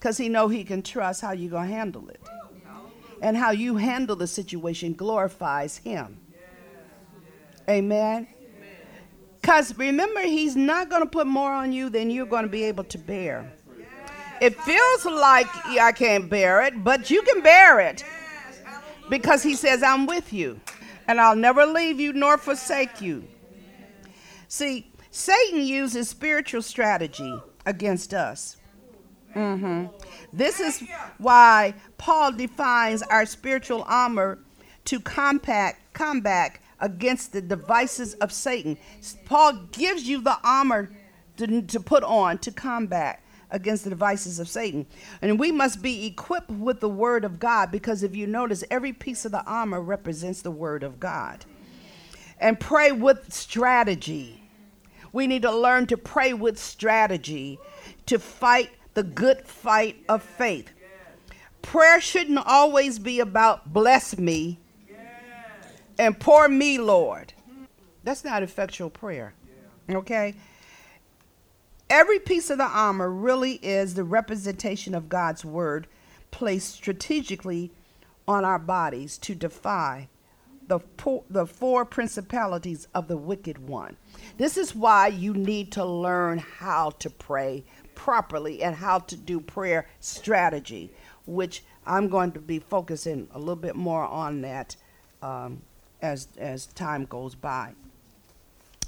[0.06, 2.22] because He know He can trust how you gonna handle it,
[3.24, 6.20] and how you handle the situation glorifies Him.
[7.68, 8.28] Amen.
[9.41, 12.64] Because remember, he's not going to put more on you than you're going to be
[12.66, 13.51] able to bear.
[14.41, 18.03] It feels like I can't bear it, but you can bear it.
[19.10, 20.60] Because he says, I'm with you,
[21.08, 23.28] and I'll never leave you nor forsake you.
[24.47, 27.36] See, Satan uses spiritual strategy
[27.66, 28.58] against us.
[29.36, 29.88] Mm-hmm.
[30.32, 30.84] This is
[31.18, 34.40] why Paul defines our spiritual armor
[34.86, 38.78] to combat, combat against the devices of Satan.
[39.26, 40.92] Paul gives you the armor
[41.38, 43.22] to, to put on to combat
[43.52, 44.86] against the devices of Satan.
[45.22, 48.94] And we must be equipped with the word of God because if you notice, every
[48.94, 51.46] piece of the armor represents the word of God.
[52.40, 54.44] And pray with strategy.
[55.14, 57.58] We need to learn to pray with strategy
[58.08, 60.72] to fight the good fight of faith.
[61.62, 64.60] Prayer shouldn't always be about bless me
[65.98, 67.34] and pour me, Lord.
[68.04, 69.34] That's not effectual prayer.
[69.89, 70.36] Okay?
[71.89, 75.88] Every piece of the armor really is the representation of God's word
[76.32, 77.72] placed strategically
[78.28, 80.10] on our bodies to defy
[80.68, 80.80] the,
[81.30, 83.98] the four principalities of the wicked one.
[84.38, 87.64] This is why you need to learn how to pray
[87.96, 90.91] properly and how to do prayer strategy,
[91.26, 94.76] which I'm going to be focusing a little bit more on that
[95.22, 95.62] um,
[96.02, 97.74] as as time goes by.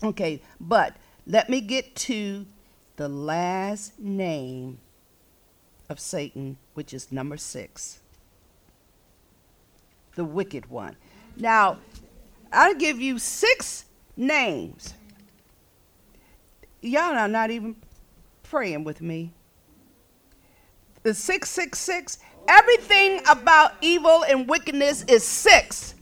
[0.03, 0.95] Okay, but
[1.26, 2.45] let me get to
[2.97, 4.80] the last name
[5.89, 7.99] of Satan, which is number six,
[10.16, 10.95] the wicked one.
[11.36, 11.78] Now,
[12.51, 13.86] I'll give you six
[14.16, 14.93] names.
[16.82, 17.76] Y'all are not even
[18.50, 19.32] praying with me.
[21.04, 22.18] The 666,
[22.48, 25.95] everything about evil and wickedness is six.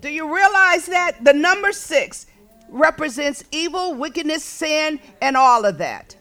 [0.00, 1.24] Do you realize that?
[1.24, 2.26] The number six
[2.68, 6.16] represents evil, wickedness, sin, and all of that.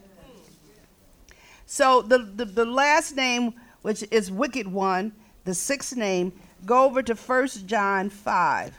[1.66, 5.12] So the, the, the last name, which is wicked one,
[5.44, 6.32] the sixth name,
[6.66, 8.74] go over to First John 5.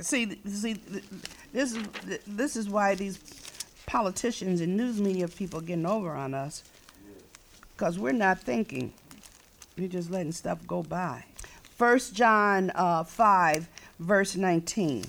[0.00, 0.80] See, see,
[1.52, 1.78] this is
[2.26, 3.18] this is why these
[3.94, 6.64] politicians and news media people getting over on us
[7.72, 8.92] because we're not thinking.
[9.78, 11.24] We're just letting stuff go by.
[11.62, 13.68] First John uh, 5,
[14.00, 15.04] verse 19.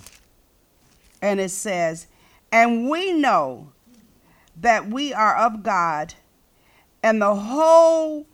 [1.20, 2.06] And it says,
[2.52, 3.72] And we know
[4.62, 6.14] that we are of God,
[7.02, 8.28] and the whole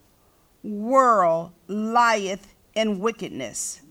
[0.65, 3.83] world lieth in wickedness.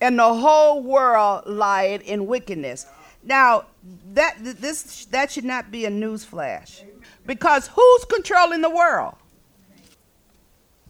[0.00, 2.86] And the whole world lieth in wickedness.
[3.22, 3.66] Now,
[4.14, 6.82] that this that should not be a news flash.
[7.26, 9.14] Because who's controlling the world?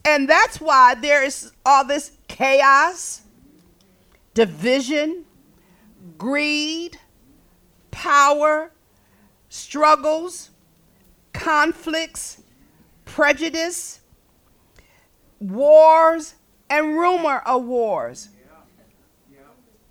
[0.04, 3.22] And that's why there is all this chaos,
[4.34, 5.24] division,
[6.16, 6.98] greed,
[7.90, 8.72] power,
[9.48, 10.50] struggles,
[11.32, 12.42] conflicts,
[13.04, 14.00] prejudice,
[15.40, 16.34] wars,
[16.70, 18.28] and rumor of wars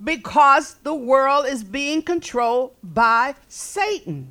[0.03, 4.27] because the world is being controlled by Satan.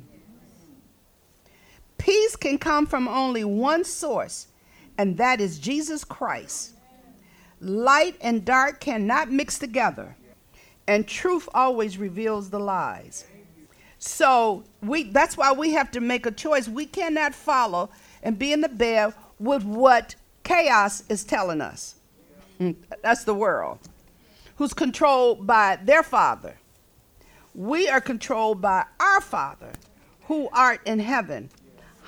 [1.97, 4.47] Peace can come from only one source,
[4.97, 6.71] and that is Jesus Christ.
[7.59, 10.15] Light and dark cannot mix together,
[10.87, 13.25] and truth always reveals the lies.
[13.99, 16.67] So we that's why we have to make a choice.
[16.69, 17.89] We cannot follow
[18.21, 21.95] and be in the bed with what chaos is telling us.
[22.59, 23.79] Mm, that's the world
[24.57, 26.57] who's controlled by their father.
[27.53, 29.71] We are controlled by our Father
[30.25, 31.49] who art in heaven.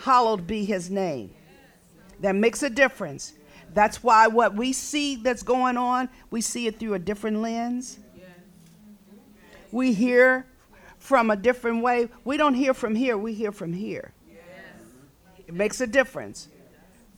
[0.04, 1.32] Hallowed be his name.
[2.20, 3.34] That makes a difference.
[3.74, 8.00] That's why what we see that's going on, we see it through a different lens.
[9.72, 10.46] We hear
[10.98, 12.10] from a different way.
[12.26, 14.12] We don't hear from here, we hear from here.
[15.48, 16.48] It makes a difference.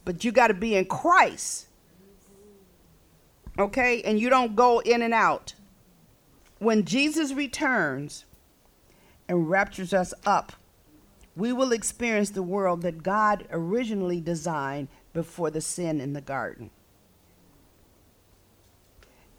[0.05, 1.67] But you got to be in Christ
[3.57, 4.01] okay?
[4.03, 5.53] And you don't go in and out.
[6.59, 8.25] When Jesus returns
[9.27, 10.53] and raptures us up,
[11.35, 16.69] we will experience the world that God originally designed before the sin in the garden.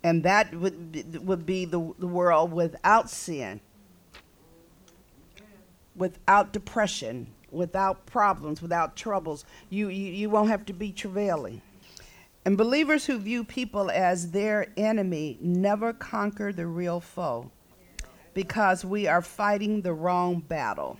[0.03, 3.61] And that would, would be the, the world without sin,
[5.95, 9.45] without depression, without problems, without troubles.
[9.71, 11.63] You, you, you won't have to be travailing.
[12.45, 17.51] And believers who view people as their enemy never conquer the real foe
[18.35, 20.99] because we are fighting the wrong battle.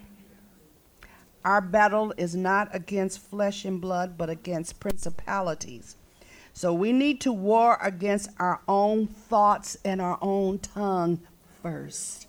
[1.45, 5.97] Our battle is not against flesh and blood, but against principalities.
[6.53, 11.21] So we need to war against our own thoughts and our own tongue
[11.63, 12.29] first.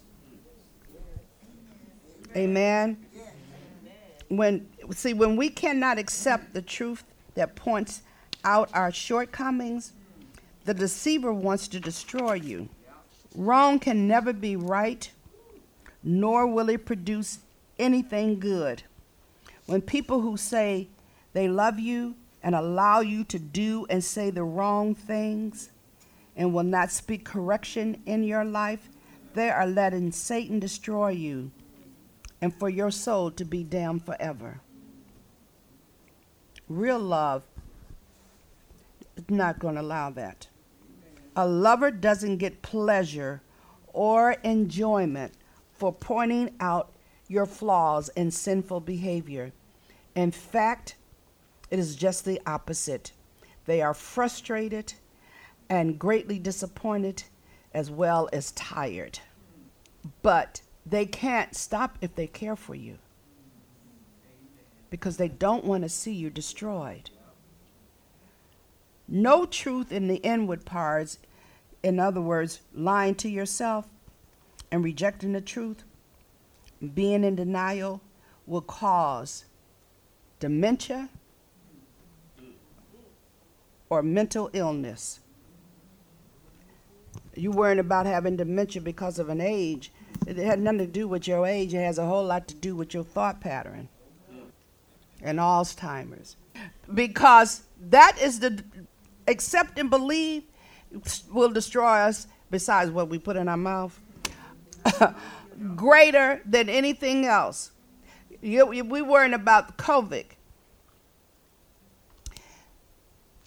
[2.36, 3.05] Amen.
[4.30, 7.03] When see when we cannot accept the truth
[7.36, 8.01] that points
[8.44, 9.94] out our shortcomings,
[10.66, 12.70] The deceiver wants to destroy you.
[13.36, 15.12] Wrong can never be right,
[16.04, 17.39] nor will it produce
[17.78, 18.84] anything good.
[19.66, 20.88] When people who say
[21.34, 25.70] they love you and allow you to do and say the wrong things
[26.36, 28.89] and will not speak correction in your life,
[29.34, 31.52] they are letting Satan destroy you
[32.41, 34.62] and for your soul to be damned forever.
[36.68, 37.44] Real love
[39.30, 40.47] not going to allow that.
[41.36, 43.41] A lover doesn't get pleasure
[43.91, 45.34] or enjoyment
[45.72, 46.91] for pointing out
[47.28, 49.51] your flaws and sinful behavior.
[50.16, 50.95] In fact,
[51.72, 53.11] it is just the opposite.
[53.66, 54.93] They are frustrated
[55.70, 57.24] and greatly disappointed
[57.74, 59.20] as well as tired.
[60.22, 62.97] But they can't stop if they care for you
[64.89, 67.09] because they don't want to see you destroyed.
[69.14, 71.20] No truth in the inward parts,
[71.84, 73.88] in other words, lying to yourself
[74.72, 75.84] and rejecting the truth,
[76.95, 78.01] being in denial,
[78.47, 79.45] will cause
[80.39, 81.09] dementia
[83.88, 85.20] or mental illness.
[87.36, 89.91] You worrying about having dementia because of an age.
[90.26, 91.76] It had nothing to do with your age.
[91.76, 93.89] It has a whole lot to do with your thought pattern
[95.22, 96.36] and Alzheimer's.
[96.91, 98.64] Because that is the
[99.28, 100.43] accept and believe
[101.32, 103.99] will destroy us besides what we put in our mouth.
[105.76, 107.71] Greater than anything else.
[108.41, 110.26] You, we worrying about covid.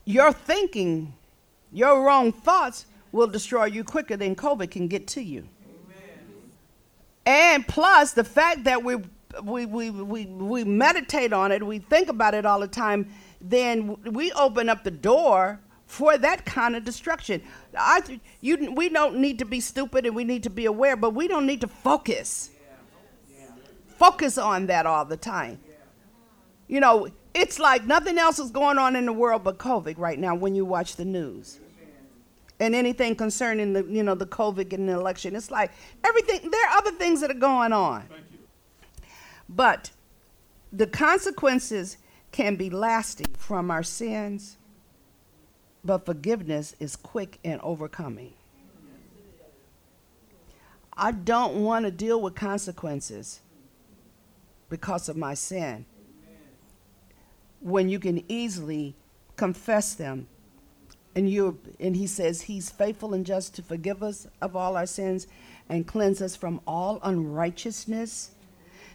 [0.05, 1.13] Your thinking
[1.73, 5.47] your wrong thoughts will destroy you quicker than covid can get to you.
[5.65, 6.43] Amen.
[7.27, 8.97] and plus the fact that we
[9.43, 13.07] we, we, we, we meditate on it we think about it all the time
[13.41, 17.41] then we open up the door for that kind of destruction.
[17.77, 21.15] I, you, we don't need to be stupid and we need to be aware, but
[21.15, 22.51] we don't need to focus.
[23.97, 25.61] Focus on that all the time.
[26.69, 30.19] You know, it's like nothing else is going on in the world but COVID right
[30.19, 31.61] now when you watch the news.
[32.59, 35.37] And anything concerning the, you know, the COVID and the election.
[35.37, 35.71] It's like
[36.03, 38.05] everything, there are other things that are going on.
[39.49, 39.91] But
[40.73, 41.99] the consequences
[42.33, 44.57] can be lasting from our sins
[45.87, 48.35] but forgiveness is quick and overcoming.
[50.97, 53.41] I don't want to deal with consequences
[54.69, 55.85] because of my sin.
[57.61, 58.95] When you can easily
[59.37, 60.29] confess them
[61.15, 64.87] and you and he says he's faithful and just to forgive us of all our
[64.87, 65.27] sins
[65.69, 68.31] and cleanse us from all unrighteousness.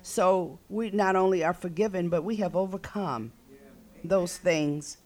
[0.03, 3.31] So we not only are forgiven, but we have overcome
[4.03, 4.97] those things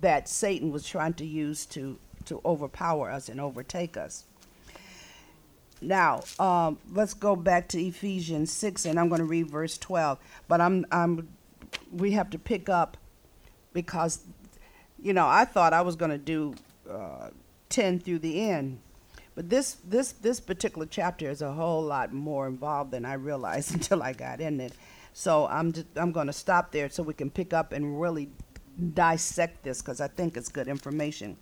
[0.00, 4.24] that Satan was trying to use to, to overpower us and overtake us.
[5.80, 10.18] Now, um, let's go back to Ephesians 6, and I'm going to read verse 12.
[10.48, 11.28] But I'm, I'm,
[11.92, 12.96] we have to pick up
[13.72, 14.20] because,
[15.00, 16.54] you know, I thought I was going to do
[16.90, 17.28] uh,
[17.68, 18.78] 10 through the end.
[19.34, 23.72] But this, this, this particular chapter is a whole lot more involved than I realized
[23.74, 24.72] until I got in it.
[25.12, 28.30] So I'm, just, I'm going to stop there so we can pick up and really
[28.94, 31.36] dissect this because I think it's good information.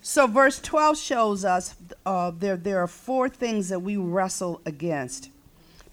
[0.00, 1.74] So, verse 12 shows us
[2.04, 5.30] uh, there, there are four things that we wrestle against.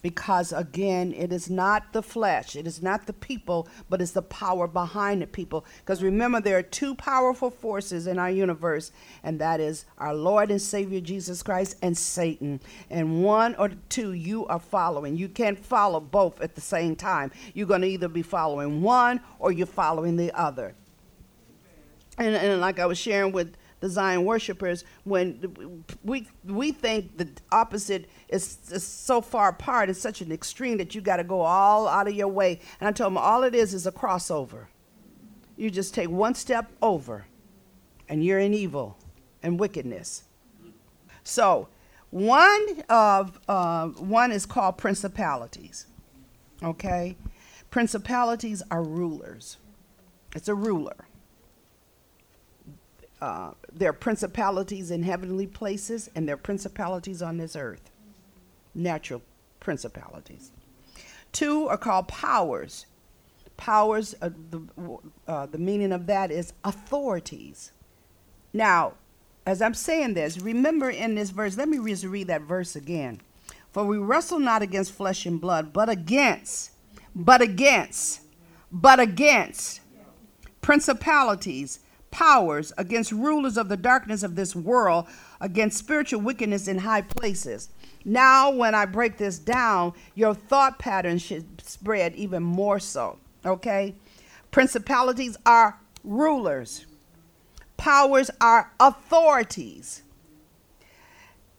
[0.02, 4.22] Because again, it is not the flesh, it is not the people, but it's the
[4.22, 5.64] power behind the people.
[5.78, 8.90] Because remember, there are two powerful forces in our universe,
[9.22, 12.60] and that is our Lord and Savior Jesus Christ and Satan.
[12.90, 15.16] And one or two you are following.
[15.16, 17.30] You can't follow both at the same time.
[17.54, 20.74] You're going to either be following one or you're following the other.
[22.18, 27.28] And, and like I was sharing with the Zion worshipers when we we think the
[27.50, 31.40] opposite is, is so far apart, it's such an extreme that you got to go
[31.40, 32.60] all out of your way.
[32.80, 34.66] And I told them all it is is a crossover.
[35.56, 37.26] You just take one step over,
[38.08, 38.96] and you're in evil
[39.42, 40.22] and wickedness.
[41.24, 41.66] So
[42.10, 45.86] one of uh, one is called principalities.
[46.62, 47.16] Okay,
[47.70, 49.56] principalities are rulers.
[50.36, 51.08] It's a ruler.
[53.22, 57.88] Uh, there are principalities in heavenly places and there are principalities on this earth,
[58.74, 59.22] natural
[59.60, 60.50] principalities.
[61.30, 62.86] Two are called powers.
[63.56, 64.98] Powers, uh, the,
[65.28, 67.70] uh, the meaning of that is authorities.
[68.52, 68.94] Now,
[69.46, 73.20] as I'm saying this, remember in this verse, let me just read that verse again.
[73.70, 76.72] For we wrestle not against flesh and blood, but against,
[77.14, 78.22] but against,
[78.72, 79.80] but against
[80.60, 81.78] principalities
[82.12, 85.06] powers, against rulers of the darkness of this world,
[85.40, 87.70] against spiritual wickedness in high places.
[88.04, 93.18] Now, when I break this down, your thought pattern should spread even more so.
[93.44, 93.96] Okay?
[94.52, 96.86] Principalities are rulers,
[97.76, 100.02] powers are authorities.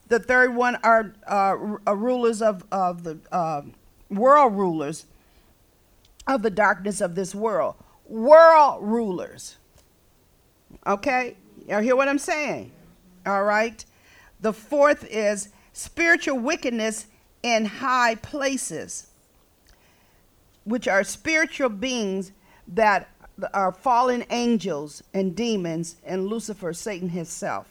[0.08, 1.56] The third one are uh,
[1.96, 3.64] rulers of, of the uh,
[4.10, 5.06] world rulers
[6.28, 7.76] of the darkness of this world.
[8.06, 9.58] World rulers.
[10.86, 11.36] Okay?
[11.68, 12.72] You hear what I'm saying?
[13.26, 13.84] All right?
[14.42, 17.08] The fourth is spiritual wickedness
[17.42, 19.08] in high places,
[20.66, 22.32] which are spiritual beings
[22.68, 23.10] that
[23.54, 27.68] are fallen angels and demons and Lucifer, Satan himself.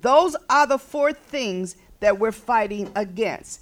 [0.00, 3.60] Those are the four things that we're fighting against.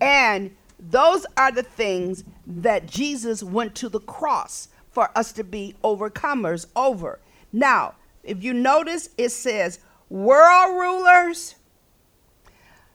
[0.00, 5.74] And those are the things that Jesus went to the cross for us to be
[5.84, 7.20] overcomers over.
[7.52, 9.78] Now, if you notice, it says
[10.08, 11.54] world rulers,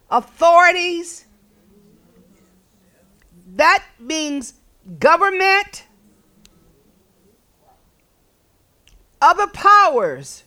[0.09, 1.25] authorities.
[3.55, 4.53] That means
[4.99, 5.85] government,
[9.21, 10.43] other powers.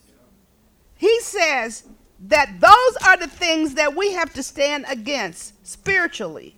[0.96, 1.84] He says
[2.20, 6.56] that those are the things that we have to stand against spiritually.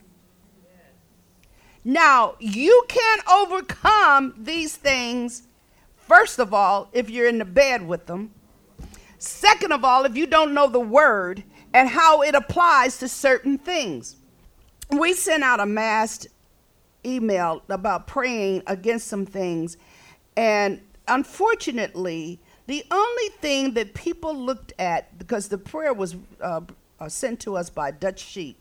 [1.88, 5.44] Now, you can't overcome these things,
[5.96, 8.34] first of all, if you're in the bed with them.
[9.16, 13.56] Second of all, if you don't know the word and how it applies to certain
[13.56, 14.16] things.
[14.90, 16.26] We sent out a mass
[17.06, 19.78] email about praying against some things,
[20.36, 26.60] and unfortunately, the only thing that people looked at, because the prayer was uh,
[27.06, 28.60] sent to us by Dutch Sheets,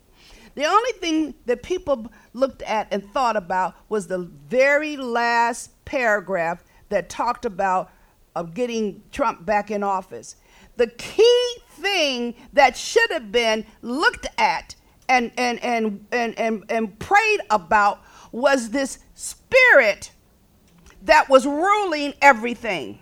[0.58, 6.64] the only thing that people looked at and thought about was the very last paragraph
[6.90, 7.92] that talked about
[8.36, 10.36] uh, getting Trump back in office.
[10.76, 14.74] The key thing that should have been looked at
[15.08, 18.02] and, and, and, and, and, and prayed about
[18.32, 20.10] was this spirit
[21.04, 22.98] that was ruling everything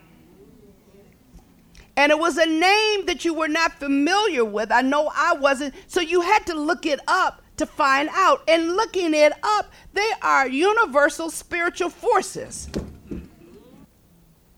[1.96, 4.70] and it was a name that you were not familiar with.
[4.70, 5.74] I know I wasn't.
[5.88, 8.42] So you had to look it up to find out.
[8.48, 12.70] And looking it up, they are universal spiritual forces.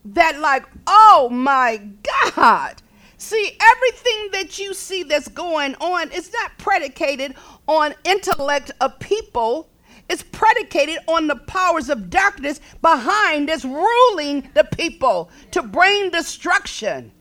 [0.04, 1.88] That, like, oh my
[2.34, 2.82] God.
[3.18, 7.34] See, everything that you see that's going on is not predicated
[7.66, 9.68] on intellect of people.
[10.08, 17.12] It's predicated on the powers of darkness behind that's ruling the people to bring destruction.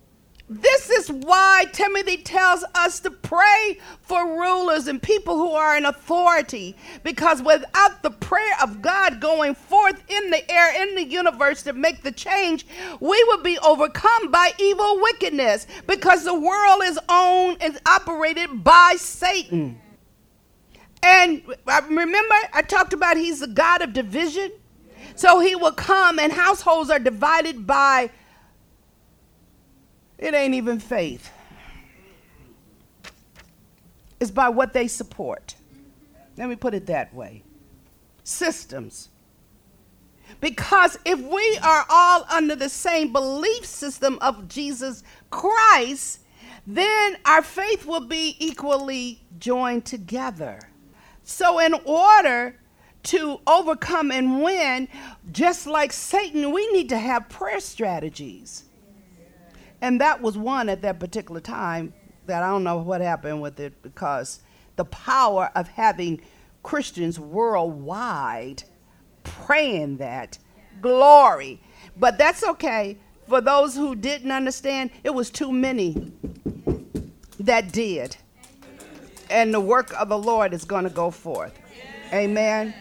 [0.49, 5.85] This is why Timothy tells us to pray for rulers and people who are in
[5.85, 6.77] authority.
[7.03, 11.73] Because without the prayer of God going forth in the air, in the universe to
[11.73, 12.65] make the change,
[13.01, 15.67] we would be overcome by evil wickedness.
[15.85, 19.81] Because the world is owned and operated by Satan.
[21.03, 24.51] And uh, remember, I talked about he's the God of division.
[25.15, 28.11] So he will come, and households are divided by
[30.17, 31.31] it ain't even faith.
[34.19, 35.55] It's by what they support.
[36.37, 37.43] Let me put it that way
[38.23, 39.09] systems.
[40.41, 46.19] Because if we are all under the same belief system of Jesus Christ,
[46.65, 50.59] then our faith will be equally joined together.
[51.23, 52.59] So, in order
[53.03, 54.89] to overcome and win,
[55.31, 58.65] just like Satan, we need to have prayer strategies.
[59.81, 61.93] And that was one at that particular time
[62.25, 64.41] that I don't know what happened with it because
[64.75, 66.21] the power of having
[66.63, 68.63] Christians worldwide
[69.23, 70.37] praying that
[70.81, 71.59] glory.
[71.95, 72.97] But that's okay.
[73.27, 76.11] For those who didn't understand, it was too many
[77.39, 78.15] that did.
[79.29, 81.57] And the work of the Lord is going to go forth.
[82.13, 82.73] Amen.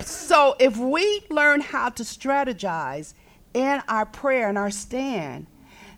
[0.00, 3.14] So if we learn how to strategize
[3.52, 5.46] in our prayer and our stand,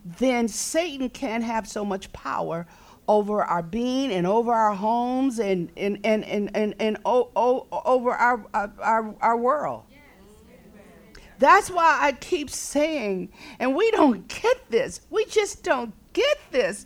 [0.05, 2.67] then Satan can't have so much power
[3.07, 8.45] over our being and over our homes and, and, and, and, and, and over our,
[8.53, 9.83] our, our world.
[11.37, 13.29] That's why I keep saying,
[13.59, 16.85] and we don't get this, we just don't get this,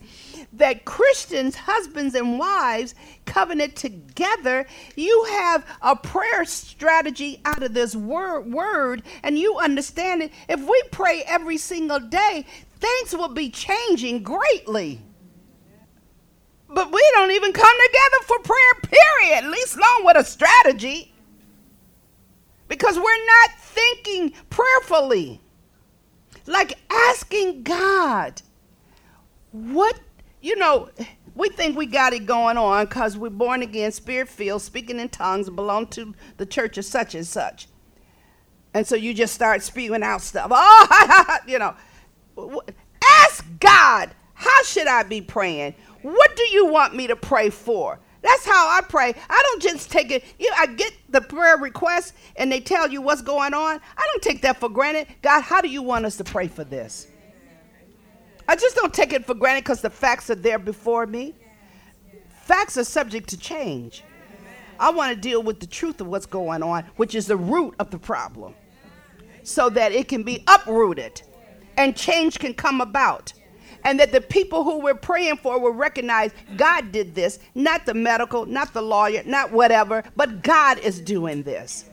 [0.54, 2.96] that Christians, husbands and wives,
[3.26, 4.66] covenant together,
[4.96, 10.32] you have a prayer strategy out of this word, word and you understand it.
[10.50, 12.48] If we pray every single day,
[12.80, 15.02] things will be changing greatly.
[16.70, 21.14] But we don't even come together for prayer, period, least long with a strategy.
[22.68, 25.42] Because we're not thinking prayerfully.
[26.48, 28.42] like asking God,
[29.52, 30.00] what,
[30.42, 30.90] you know,
[31.36, 35.10] we think we got it going on because we're born again, spirit filled, speaking in
[35.10, 37.68] tongues, belong to the church of such and such.
[38.74, 40.52] And so you just start spewing out stuff.
[40.56, 41.76] Oh, you know.
[43.04, 45.76] Ask God, how should I be praying?
[46.02, 48.00] What do you want me to pray for?
[48.22, 49.14] That's how I pray.
[49.30, 50.24] I don't just take it.
[50.38, 53.80] You I get the prayer request and they tell you what's going on.
[53.98, 55.08] I don't take that for granted.
[55.22, 57.08] God, how do you want us to pray for this?
[58.48, 61.36] I just don't take it for granted because the facts are there before me.
[62.44, 64.04] Facts are subject to change.
[64.80, 67.76] I want to deal with the truth of what's going on, which is the root
[67.80, 68.56] of the problem,
[69.44, 71.22] so that it can be uprooted
[71.80, 73.34] and change can come about
[73.86, 77.94] and that the people who we're praying for will recognize God did this, not the
[77.94, 81.86] medical, not the lawyer, not whatever, but God is doing this.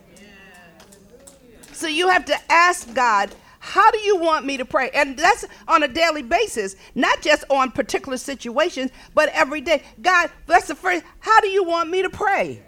[1.73, 4.91] So you have to ask God, how do you want me to pray?
[4.93, 9.85] And that's on a daily basis, not just on particular situations, but every day.
[10.03, 12.61] God, that's the first, how do you want me to pray?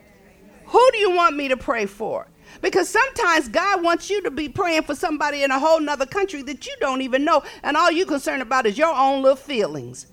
[0.67, 2.29] Who do you want me to pray for?
[2.61, 6.43] Because sometimes God wants you to be praying for somebody in a whole nother country
[6.43, 10.07] that you don't even know, and all you're concerned about is your own little feelings.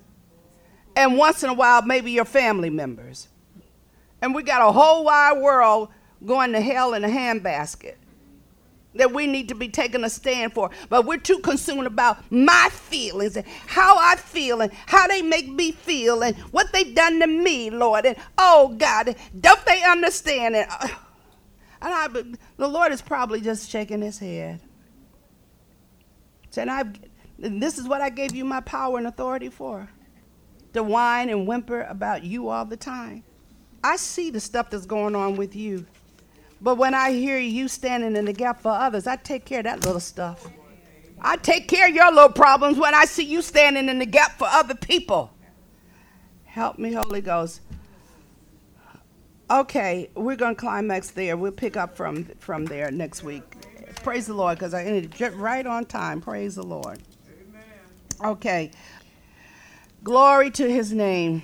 [0.95, 3.27] And once in a while, maybe your family members.
[4.21, 5.89] And we got a whole wide world
[6.25, 7.95] going to hell in a handbasket
[8.95, 10.71] that we need to be taking a stand for.
[10.89, 15.49] But we're too consumed about my feelings and how I feel and how they make
[15.49, 18.05] me feel and what they've done to me, Lord.
[18.05, 20.69] And oh God, don't they understand it?
[21.81, 22.07] And I,
[22.57, 24.61] the Lord is probably just shaking his head.
[26.49, 26.83] Saying, I,
[27.37, 29.89] this is what I gave you my power and authority for.
[30.73, 33.23] To whine and whimper about you all the time.
[33.83, 35.85] I see the stuff that's going on with you.
[36.61, 39.65] But when I hear you standing in the gap for others, I take care of
[39.65, 40.47] that little stuff.
[41.21, 44.37] I take care of your little problems when I see you standing in the gap
[44.37, 45.31] for other people.
[46.43, 47.61] Help me, Holy Ghost.
[49.49, 51.37] Okay, we're going to climax there.
[51.37, 53.43] We'll pick up from from there next week.
[54.01, 56.19] Praise the Lord, because I ended right on time.
[56.19, 56.99] Praise the Lord.
[57.27, 58.31] Amen.
[58.31, 58.71] Okay.
[60.03, 61.43] Glory to his name.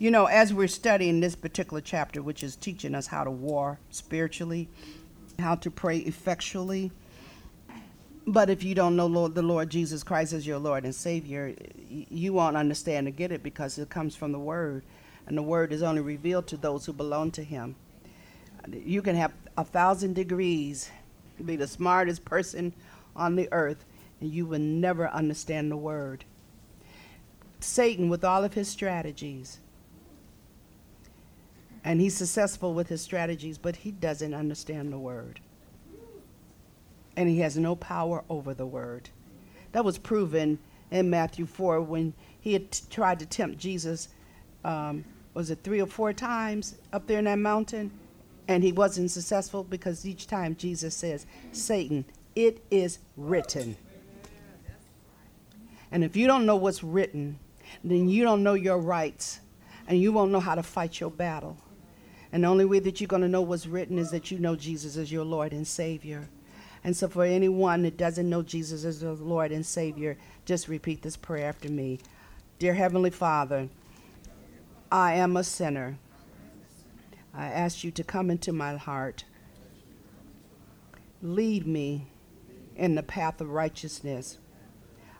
[0.00, 3.78] You know, as we're studying this particular chapter, which is teaching us how to war
[3.90, 4.68] spiritually,
[5.38, 6.90] how to pray effectually.
[8.26, 11.54] But if you don't know Lord, the Lord Jesus Christ as your Lord and Savior,
[11.88, 14.82] you won't understand or get it because it comes from the Word
[15.26, 17.76] and the word is only revealed to those who belong to him.
[18.72, 20.90] You can have a thousand degrees,
[21.44, 22.72] be the smartest person
[23.14, 23.84] on the earth,
[24.20, 26.24] and you will never understand the word.
[27.60, 29.58] Satan, with all of his strategies,
[31.84, 35.40] and he's successful with his strategies, but he doesn't understand the word.
[37.16, 39.10] And he has no power over the word.
[39.72, 40.58] That was proven
[40.90, 44.08] in Matthew 4 when he had t- tried to tempt Jesus
[44.64, 45.04] um,
[45.36, 47.90] was it three or four times up there in that mountain?
[48.48, 53.76] And he wasn't successful because each time Jesus says, Satan, it is written.
[55.92, 57.38] And if you don't know what's written,
[57.84, 59.40] then you don't know your rights
[59.86, 61.58] and you won't know how to fight your battle.
[62.32, 64.56] And the only way that you're going to know what's written is that you know
[64.56, 66.30] Jesus as your Lord and Savior.
[66.82, 70.16] And so, for anyone that doesn't know Jesus as their Lord and Savior,
[70.46, 71.98] just repeat this prayer after me
[72.58, 73.68] Dear Heavenly Father,
[74.90, 75.98] I am a sinner.
[77.34, 79.24] I ask you to come into my heart.
[81.22, 82.06] Lead me
[82.76, 84.38] in the path of righteousness.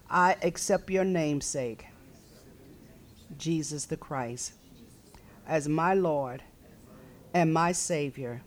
[0.08, 1.86] I accept your namesake,
[3.36, 4.52] Jesus the Christ,
[5.46, 6.42] as my Lord
[7.34, 8.42] and my Savior.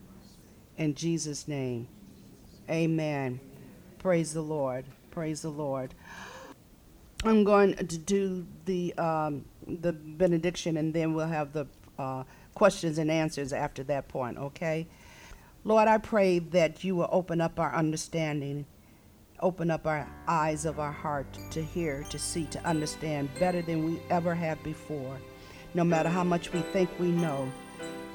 [0.78, 1.88] In Jesus' name,
[2.70, 3.42] amen.
[3.98, 4.86] Praise the Lord.
[5.12, 5.94] Praise the Lord.
[7.26, 9.44] I'm going to do the um,
[9.82, 11.68] the benediction, and then we'll have the
[11.98, 14.38] uh, questions and answers after that point.
[14.38, 14.88] Okay,
[15.64, 18.66] Lord, I pray that you will open up our understanding,
[19.40, 23.86] open up our eyes of our heart to hear, to see, to understand better than
[23.86, 25.18] we ever have before.
[25.74, 27.52] No matter how much we think we know,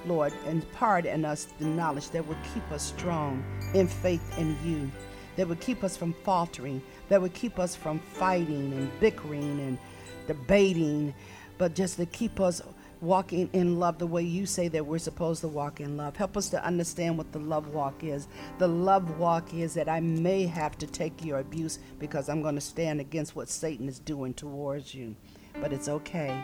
[0.06, 3.44] Lord, impart in us the knowledge that will keep us strong
[3.74, 4.90] in faith in you,
[5.36, 9.78] that will keep us from faltering that will keep us from fighting and bickering and
[10.26, 11.14] debating,
[11.58, 12.62] but just to keep us
[13.00, 16.16] walking in love the way you say that we're supposed to walk in love.
[16.16, 18.28] Help us to understand what the love walk is.
[18.58, 22.54] The love walk is that I may have to take your abuse because I'm going
[22.54, 25.14] to stand against what Satan is doing towards you.
[25.60, 26.42] But it's okay.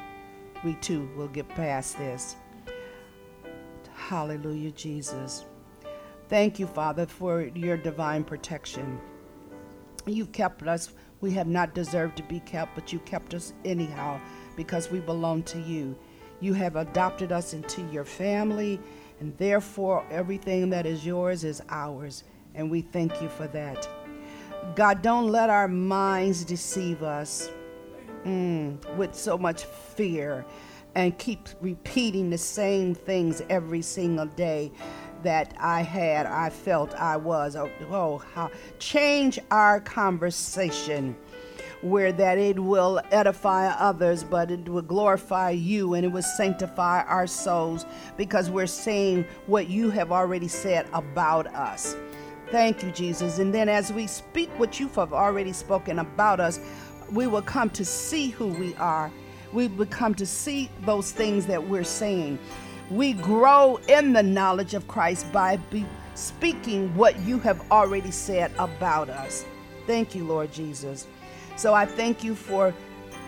[0.64, 2.36] We too will get past this.
[3.94, 5.44] Hallelujah, Jesus.
[6.28, 9.00] Thank you, Father, for your divine protection
[10.06, 10.92] You've kept us.
[11.20, 14.20] We have not deserved to be kept, but you kept us anyhow
[14.60, 15.96] because we belong to you.
[16.40, 18.78] You have adopted us into your family,
[19.18, 22.24] and therefore everything that is yours is ours.
[22.54, 23.88] And we thank you for that.
[24.76, 27.48] God, don't let our minds deceive us
[28.26, 30.44] mm, with so much fear
[30.94, 34.70] and keep repeating the same things every single day
[35.22, 37.56] that I had, I felt I was.
[37.56, 41.16] Oh, oh how change our conversation
[41.82, 47.02] where that it will edify others, but it will glorify you and it will sanctify
[47.02, 51.96] our souls because we're saying what you have already said about us.
[52.50, 53.38] Thank you, Jesus.
[53.38, 56.60] And then as we speak what you have already spoken about us,
[57.12, 59.10] we will come to see who we are.
[59.52, 62.38] We will come to see those things that we're saying.
[62.90, 68.52] We grow in the knowledge of Christ by be speaking what you have already said
[68.58, 69.44] about us.
[69.86, 71.06] Thank you, Lord Jesus.
[71.60, 72.72] So I thank you for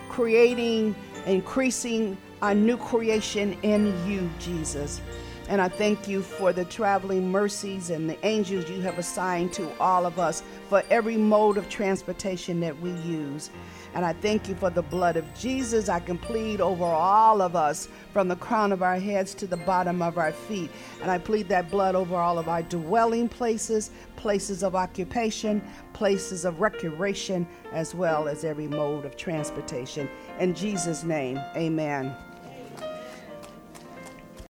[0.09, 0.95] creating,
[1.27, 5.01] increasing a new creation in you, Jesus.
[5.49, 9.69] And I thank you for the traveling mercies and the angels you have assigned to
[9.79, 13.51] all of us for every mode of transportation that we use.
[13.93, 15.89] And I thank you for the blood of Jesus.
[15.89, 19.57] I can plead over all of us from the crown of our heads to the
[19.57, 20.71] bottom of our feet.
[21.01, 25.61] And I plead that blood over all of our dwelling places, places of occupation,
[25.93, 30.09] places of recreation, as well as every mode of transportation.
[30.39, 32.15] In Jesus' name, amen.